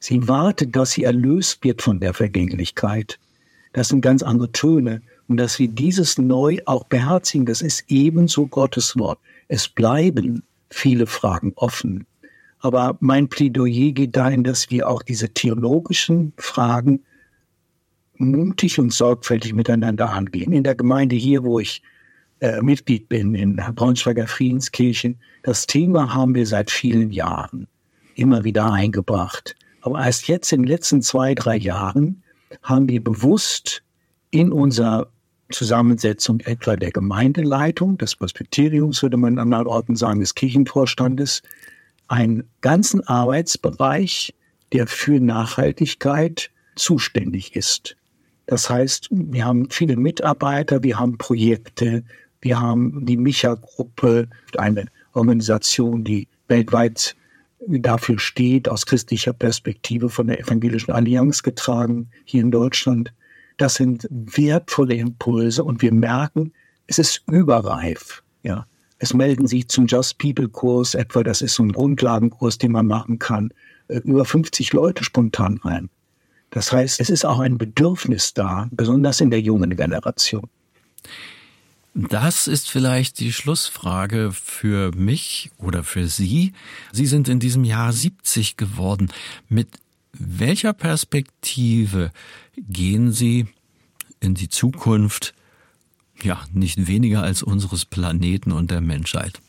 Sie 0.02 0.28
wartet, 0.28 0.76
dass 0.76 0.92
sie 0.92 1.04
erlöst 1.04 1.64
wird 1.64 1.84
von 1.84 2.00
der 2.00 2.16
Vergänglichkeit. 2.16 3.20
Das 3.72 3.90
sind 3.90 4.02
ganz 4.02 4.24
andere 4.24 4.52
Töne. 4.52 5.04
Und 5.28 5.38
dass 5.38 5.60
wir 5.60 5.68
dieses 5.68 6.18
neu 6.18 6.58
auch 6.66 6.86
beherzigen, 6.86 7.46
das 7.46 7.62
ist 7.62 7.86
ebenso 7.88 8.48
Gottes 8.48 8.98
Wort. 8.98 9.20
Es 9.48 9.68
bleiben 9.68 10.42
viele 10.72 11.06
Fragen 11.06 11.54
offen. 11.56 12.08
Aber 12.60 12.98
mein 13.00 13.30
Plädoyer 13.30 13.92
geht 13.92 14.16
dahin, 14.16 14.44
dass 14.44 14.72
wir 14.72 14.90
auch 14.90 15.04
diese 15.04 15.30
theologischen 15.30 16.34
Fragen 16.36 17.02
mutig 18.18 18.80
und 18.80 18.92
sorgfältig 18.92 19.54
miteinander 19.54 20.10
angehen. 20.10 20.52
In 20.52 20.64
der 20.64 20.76
Gemeinde 20.76 21.16
hier, 21.16 21.44
wo 21.44 21.60
ich 21.60 21.84
äh, 22.40 22.60
Mitglied 22.62 23.08
bin, 23.08 23.36
in 23.36 23.56
Braunschweiger 23.56 24.26
Friedenskirchen, 24.26 25.20
das 25.44 25.68
Thema 25.68 26.12
haben 26.14 26.34
wir 26.34 26.48
seit 26.48 26.72
vielen 26.72 27.12
Jahren 27.12 27.68
immer 28.16 28.44
wieder 28.44 28.72
eingebracht. 28.72 29.56
Aber 29.82 30.04
erst 30.04 30.28
jetzt 30.28 30.52
in 30.52 30.64
den 30.64 30.68
letzten 30.68 31.02
zwei, 31.02 31.36
drei 31.36 31.58
Jahren 31.58 32.24
haben 32.64 32.88
wir 32.88 33.04
bewusst 33.04 33.84
in 34.30 34.52
unserer 34.52 35.08
Zusammensetzung 35.52 36.40
etwa 36.42 36.76
der 36.76 36.92
Gemeindeleitung, 36.92 37.98
des 37.98 38.16
Presbyteriums, 38.16 39.04
würde 39.04 39.18
man 39.18 39.34
an 39.34 39.54
anderen 39.54 39.68
Orten 39.68 39.96
sagen, 39.96 40.20
des 40.20 40.36
Kirchenvorstandes, 40.36 41.42
einen 42.08 42.44
ganzen 42.62 43.06
Arbeitsbereich, 43.08 44.34
der 44.72 44.88
für 44.88 45.20
Nachhaltigkeit 45.20 46.52
zuständig 46.76 47.56
ist. 47.56 47.98
Das 48.46 48.70
heißt, 48.70 49.10
wir 49.12 49.46
haben 49.46 49.70
viele 49.70 49.96
Mitarbeiter, 49.98 50.84
wir 50.84 51.00
haben 51.00 51.18
Projekte, 51.18 52.04
wir 52.42 52.60
haben 52.60 53.06
die 53.06 53.18
Micha-Gruppe, 53.18 54.28
eine 54.58 54.86
Organisation, 55.14 56.04
die 56.04 56.28
weltweit 56.48 57.16
dafür 57.68 58.20
steht, 58.20 58.70
aus 58.70 58.86
christlicher 58.86 59.34
Perspektive 59.34 60.10
von 60.10 60.28
der 60.28 60.40
Evangelischen 60.40 60.92
Allianz 60.92 61.44
getragen, 61.44 62.10
hier 62.26 62.42
in 62.42 62.52
Deutschland. 62.52 63.14
Das 63.58 63.76
sind 63.76 64.08
wertvolle 64.10 64.96
Impulse 64.96 65.64
und 65.64 65.82
wir 65.82 65.94
merken, 65.94 66.54
es 66.88 67.00
ist 67.00 67.24
überreif. 67.28 68.24
Ja, 68.44 68.66
es 68.98 69.14
melden 69.14 69.48
sich 69.48 69.68
zum 69.68 69.86
Just 69.88 70.18
People 70.18 70.50
Kurs 70.50 70.96
etwa, 70.96 71.24
das 71.24 71.42
ist 71.42 71.56
so 71.56 71.64
ein 71.64 71.72
Grundlagenkurs, 71.72 72.58
den 72.58 72.72
man 72.72 72.88
machen 72.88 73.20
kann, 73.20 73.54
äh, 73.88 73.98
über 73.98 74.26
50 74.26 74.74
Leute 74.74 75.04
spontan 75.04 75.60
rein. 75.64 75.90
Das 76.50 76.72
heißt, 76.72 77.00
es 77.00 77.10
ist 77.10 77.26
auch 77.26 77.40
ein 77.40 77.58
Bedürfnis 77.58 78.34
da, 78.34 78.68
besonders 78.72 79.22
in 79.22 79.32
der 79.32 79.40
jungen 79.40 79.76
Generation. 79.76 80.50
Das 81.94 82.48
ist 82.48 82.70
vielleicht 82.70 83.20
die 83.20 83.34
Schlussfrage 83.34 84.32
für 84.32 84.92
mich 84.96 85.52
oder 85.58 85.84
für 85.84 86.08
Sie. 86.08 86.54
Sie 86.94 87.06
sind 87.06 87.28
in 87.28 87.40
diesem 87.40 87.66
Jahr 87.66 87.92
70 87.92 88.56
geworden. 88.56 89.12
Mit 89.50 89.68
welcher 90.14 90.72
Perspektive 90.74 92.12
gehen 92.58 93.12
Sie 93.12 93.48
in 94.22 94.36
die 94.36 94.48
Zukunft, 94.48 95.34
ja, 96.22 96.42
nicht 96.54 96.88
weniger 96.88 97.24
als 97.24 97.44
unseres 97.44 97.84
Planeten 97.84 98.52
und 98.54 98.72
der 98.72 98.82
Menschheit? 98.82 99.42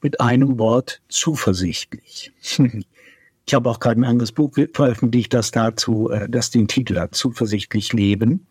Mit 0.00 0.20
einem 0.20 0.58
Wort 0.58 1.00
zuversichtlich. 1.08 2.32
Ich 3.46 3.52
habe 3.52 3.68
auch 3.68 3.78
gerade 3.78 4.00
ein 4.00 4.04
anderes 4.04 4.32
Buch 4.32 4.56
veröffentlicht, 4.72 5.34
das 5.34 5.50
dazu, 5.50 6.08
äh, 6.08 6.30
das 6.30 6.50
den 6.50 6.66
Titel 6.66 6.98
hat, 6.98 7.14
Zuversichtlich 7.14 7.92
Leben, 7.92 8.46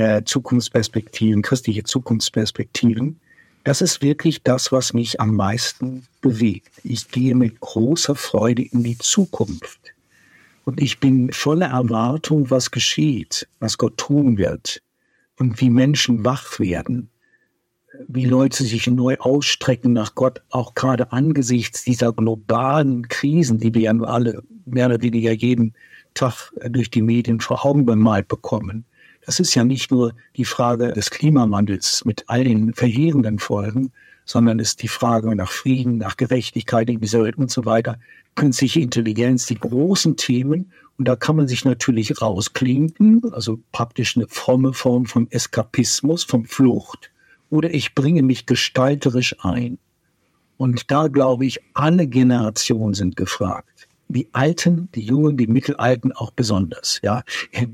äh, 0.00 0.24
Zukunftsperspektiven, 0.24 1.42
christliche 1.42 1.84
Zukunftsperspektiven. 1.84 3.20
Das 3.64 3.80
ist 3.80 4.02
wirklich 4.02 4.42
das, 4.42 4.70
was 4.70 4.92
mich 4.92 5.20
am 5.20 5.34
meisten 5.34 6.06
bewegt. 6.20 6.70
Ich 6.84 7.10
gehe 7.10 7.34
mit 7.34 7.60
großer 7.60 8.14
Freude 8.14 8.62
in 8.62 8.84
die 8.84 8.98
Zukunft. 8.98 9.80
Und 10.64 10.80
ich 10.80 11.00
bin 11.00 11.32
voller 11.32 11.68
Erwartung, 11.68 12.50
was 12.50 12.70
geschieht, 12.70 13.48
was 13.60 13.78
Gott 13.78 13.96
tun 13.96 14.38
wird 14.38 14.82
und 15.38 15.60
wie 15.60 15.70
Menschen 15.70 16.24
wach 16.24 16.58
werden 16.58 17.10
wie 18.08 18.24
Leute 18.24 18.64
sich 18.64 18.86
neu 18.86 19.16
ausstrecken 19.18 19.92
nach 19.92 20.14
Gott, 20.14 20.42
auch 20.50 20.74
gerade 20.74 21.12
angesichts 21.12 21.84
dieser 21.84 22.12
globalen 22.12 23.08
Krisen, 23.08 23.58
die 23.58 23.74
wir 23.74 23.82
ja 23.82 24.00
alle 24.00 24.42
mehr 24.64 24.86
oder 24.86 25.02
weniger 25.02 25.32
jeden 25.32 25.74
Tag 26.14 26.52
durch 26.68 26.90
die 26.90 27.02
Medien 27.02 27.40
vor 27.40 27.64
Augen 27.64 27.86
bemalt 27.86 28.28
bekommen. 28.28 28.84
Das 29.26 29.40
ist 29.40 29.54
ja 29.54 29.64
nicht 29.64 29.90
nur 29.90 30.14
die 30.36 30.44
Frage 30.44 30.92
des 30.92 31.10
Klimawandels 31.10 32.04
mit 32.04 32.24
all 32.28 32.44
den 32.44 32.72
verheerenden 32.72 33.38
Folgen, 33.38 33.92
sondern 34.24 34.58
ist 34.58 34.82
die 34.82 34.88
Frage 34.88 35.34
nach 35.36 35.50
Frieden, 35.50 35.98
nach 35.98 36.16
Gerechtigkeit 36.16 36.88
in 36.88 37.00
dieser 37.00 37.22
Welt 37.22 37.36
und 37.36 37.50
so 37.50 37.64
weiter. 37.64 37.98
Künstliche 38.36 38.80
Intelligenz, 38.80 39.46
die 39.46 39.58
großen 39.58 40.16
Themen. 40.16 40.72
Und 40.96 41.06
da 41.08 41.16
kann 41.16 41.36
man 41.36 41.48
sich 41.48 41.64
natürlich 41.64 42.22
rausklinken, 42.22 43.22
also 43.32 43.58
praktisch 43.72 44.16
eine 44.16 44.28
fromme 44.28 44.72
Form 44.72 45.06
von 45.06 45.30
Eskapismus, 45.30 46.24
von 46.24 46.46
Flucht 46.46 47.10
oder 47.50 47.72
ich 47.72 47.94
bringe 47.94 48.22
mich 48.22 48.46
gestalterisch 48.46 49.36
ein. 49.40 49.78
Und 50.56 50.90
da 50.90 51.08
glaube 51.08 51.46
ich, 51.46 51.60
alle 51.74 52.06
Generationen 52.06 52.94
sind 52.94 53.16
gefragt. 53.16 53.75
Die 54.08 54.28
Alten, 54.32 54.88
die 54.94 55.02
Jungen, 55.02 55.36
die 55.36 55.46
Mittelalten 55.46 56.12
auch 56.12 56.30
besonders, 56.30 57.00
ja, 57.02 57.22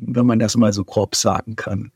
wenn 0.00 0.26
man 0.26 0.38
das 0.38 0.56
mal 0.56 0.72
so 0.72 0.84
grob 0.84 1.14
sagen 1.14 1.56
kann. 1.56 1.92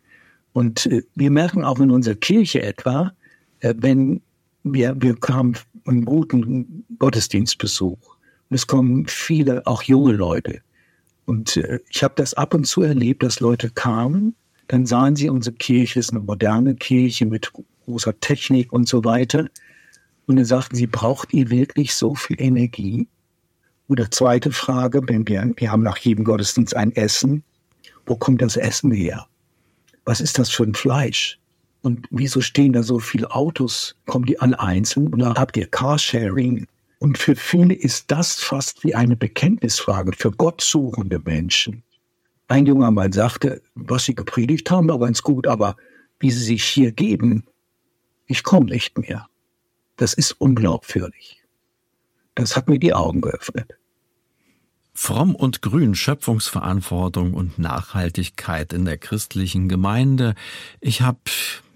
Und 0.53 0.87
äh, 0.87 1.03
wir 1.15 1.31
merken 1.31 1.65
auch 1.65 1.81
in 1.81 1.91
unserer 1.91 2.15
Kirche 2.15 2.63
etwa, 2.63 3.13
äh, 3.61 3.75
wenn 3.79 4.21
wir, 4.63 4.95
wir 5.01 5.17
haben 5.29 5.55
einen 5.87 6.05
guten 6.05 6.85
Gottesdienstbesuch. 6.99 8.17
Und 8.49 8.55
es 8.55 8.67
kommen 8.67 9.07
viele, 9.07 9.67
auch 9.67 9.83
junge 9.83 10.13
Leute. 10.13 10.61
Und 11.25 11.57
äh, 11.57 11.81
ich 11.91 12.03
habe 12.03 12.15
das 12.17 12.35
ab 12.35 12.55
und 12.55 12.67
zu 12.67 12.83
erlebt, 12.83 13.23
dass 13.23 13.41
Leute 13.41 13.71
kamen 13.71 14.35
dann 14.69 14.87
sahen 14.87 15.17
sie, 15.17 15.29
unsere 15.29 15.55
Kirche 15.57 16.01
ist 16.01 16.11
eine 16.11 16.21
moderne 16.21 16.75
Kirche 16.75 17.27
mit 17.27 17.53
großer 17.85 18.19
Technik 18.21 18.73
und 18.73 18.89
so 18.89 19.05
weiter. 19.05 19.49
Und 20.27 20.37
dann 20.37 20.45
sagten 20.45 20.77
sie, 20.77 20.87
braucht 20.87 21.33
ihr 21.33 21.51
wirklich 21.51 21.95
so 21.95 22.15
viel 22.15 22.41
Energie? 22.41 23.07
Oder 23.89 24.11
zweite 24.11 24.51
Frage, 24.51 25.01
wenn 25.07 25.27
wir, 25.29 25.53
wir 25.57 25.71
haben 25.71 25.83
nach 25.83 25.99
jedem 25.99 26.25
Gottesdienst 26.25 26.75
ein 26.77 26.95
Essen. 26.97 27.45
Wo 28.05 28.17
kommt 28.17 28.43
das 28.43 28.57
Essen 28.57 28.91
her? 28.91 29.27
Was 30.05 30.21
ist 30.21 30.39
das 30.39 30.51
für 30.51 30.65
ein 30.65 30.75
Fleisch? 30.75 31.39
Und 31.83 32.07
wieso 32.11 32.41
stehen 32.41 32.73
da 32.73 32.83
so 32.83 32.99
viele 32.99 33.31
Autos? 33.31 33.97
Kommen 34.07 34.25
die 34.25 34.41
alle 34.41 34.59
einzeln? 34.59 35.13
Oder 35.15 35.35
habt 35.35 35.57
ihr 35.57 35.69
Carsharing? 35.69 36.67
Und 36.99 37.19
für 37.19 37.37
viele 37.37 37.75
ist 37.75 38.11
das 38.11 38.35
fast 38.35 38.83
wie 38.83 38.95
eine 38.95 39.17
Bekenntnisfrage 39.17 40.13
für 40.13 40.33
gottsuchende 40.33 41.21
Menschen. 41.21 41.83
Ein 42.49 42.67
junger 42.67 42.91
Mann 42.91 43.13
sagte, 43.13 43.63
was 43.75 44.05
Sie 44.05 44.15
gepredigt 44.15 44.71
haben, 44.71 44.89
war 44.89 44.99
ganz 44.99 45.23
gut, 45.23 45.47
aber 45.47 45.77
wie 46.19 46.31
Sie 46.31 46.45
sich 46.45 46.65
hier 46.65 46.93
geben, 46.93 47.45
ich 48.27 48.43
komme 48.43 48.67
nicht 48.67 48.99
mehr. 48.99 49.29
Das 49.97 50.15
ist 50.15 50.33
unglaubwürdig. 50.33 51.43
Das 52.37 52.55
hat 52.55 52.69
mir 52.69 52.79
die 52.79 52.95
Augen 52.95 53.23
geöffnet. 53.23 53.73
Fromm 54.95 55.35
und 55.35 55.61
Grün, 55.63 55.95
Schöpfungsverantwortung 55.95 57.35
und 57.35 57.59
Nachhaltigkeit 57.59 58.73
in 58.73 58.85
der 58.85 58.97
christlichen 58.97 59.69
Gemeinde. 59.69 60.35
Ich 60.81 61.01
habe 61.01 61.19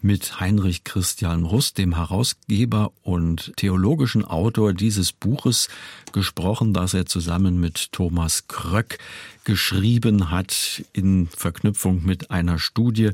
mit 0.02 0.40
Heinrich 0.40 0.84
Christian 0.84 1.44
Rust, 1.44 1.76
dem 1.78 1.94
Herausgeber 1.96 2.92
und 3.02 3.52
theologischen 3.56 4.24
Autor 4.24 4.72
dieses 4.72 5.12
Buches, 5.12 5.68
gesprochen, 6.12 6.72
das 6.72 6.94
er 6.94 7.06
zusammen 7.06 7.60
mit 7.60 7.92
Thomas 7.92 8.48
Kröck 8.48 8.98
geschrieben 9.44 10.30
hat 10.30 10.82
in 10.92 11.26
Verknüpfung 11.28 12.04
mit 12.04 12.30
einer 12.30 12.58
Studie 12.58 13.10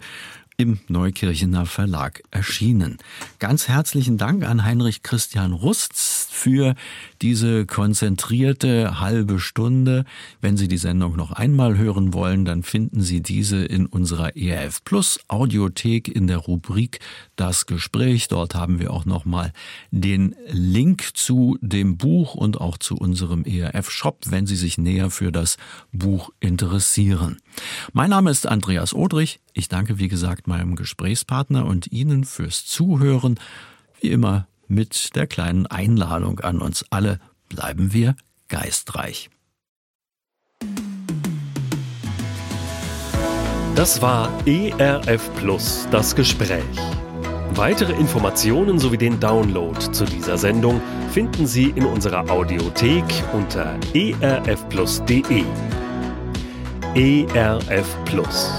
im 0.57 0.79
Neukirchener 0.89 1.67
Verlag 1.67 2.23
erschienen. 2.31 2.99
Ganz 3.39 3.69
herzlichen 3.69 4.17
Dank 4.17 4.45
an 4.45 4.65
Heinrich 4.65 5.03
Christian 5.03 5.53
Rust 5.53 5.93
für 5.95 6.75
diese 7.23 7.67
konzentrierte 7.67 9.01
halbe 9.01 9.39
Stunde. 9.39 10.05
Wenn 10.41 10.57
Sie 10.57 10.69
die 10.69 10.77
Sendung 10.77 11.17
noch 11.17 11.33
einmal 11.33 11.77
hören 11.77 12.13
wollen, 12.13 12.45
dann 12.45 12.63
finden 12.63 13.01
Sie 13.01 13.21
diese 13.21 13.65
in 13.65 13.87
unserer 13.87 14.37
ERF 14.37 14.85
Plus 14.85 15.21
Audiothek 15.29 16.09
in 16.09 16.27
der 16.27 16.39
Rubrik 16.39 17.01
Das 17.37 17.67
Gespräch. 17.67 18.29
Dort 18.29 18.55
haben 18.55 18.79
wir 18.79 18.93
auch 18.93 19.05
nochmal 19.05 19.53
den 19.91 20.35
Link 20.49 21.11
zu 21.15 21.59
dem 21.61 21.97
Buch 21.97 22.35
und 22.35 22.61
auch 22.61 22.79
zu 22.79 22.97
unserem 22.97 23.45
ERF 23.45 23.91
Shop, 23.91 24.25
wenn 24.27 24.47
Sie 24.47 24.57
sich 24.57 24.79
näher 24.79 25.11
für 25.11 25.33
das 25.33 25.57
Buch 25.93 26.31
interessieren. 26.41 27.39
Mein 27.93 28.11
Name 28.11 28.31
ist 28.31 28.47
Andreas 28.47 28.95
Odrich. 28.95 29.41
Ich 29.53 29.69
danke, 29.69 29.99
wie 29.99 30.09
gesagt, 30.09 30.47
meinem 30.47 30.77
Gesprächspartner 30.77 31.67
und 31.67 31.93
Ihnen 31.93 32.25
fürs 32.25 32.67
Zuhören. 32.67 33.39
Wie 34.01 34.11
immer 34.11 34.47
mit 34.69 35.15
der 35.17 35.27
kleinen 35.27 35.67
Einladung 35.67 36.41
an 36.41 36.61
uns 36.61 36.85
alle. 36.91 37.21
Bleiben 37.49 37.93
wir 37.93 38.17
geistreich. 38.49 39.31
Das 43.75 44.01
war 44.01 44.31
ERF 44.47 45.31
Plus, 45.37 45.87
das 45.91 46.15
Gespräch. 46.15 46.65
Weitere 47.51 47.93
Informationen 47.93 48.79
sowie 48.79 48.97
den 48.99 49.21
Download 49.21 49.79
zu 49.93 50.05
dieser 50.05 50.39
Sendung 50.39 50.81
finden 51.11 51.47
Sie 51.47 51.71
in 51.71 51.87
unserer 51.87 52.31
Audiothek 52.31 53.05
unter 53.33 53.79
erfplus.de. 53.95 55.45
ERF 56.95 58.05
Plus. 58.05 58.51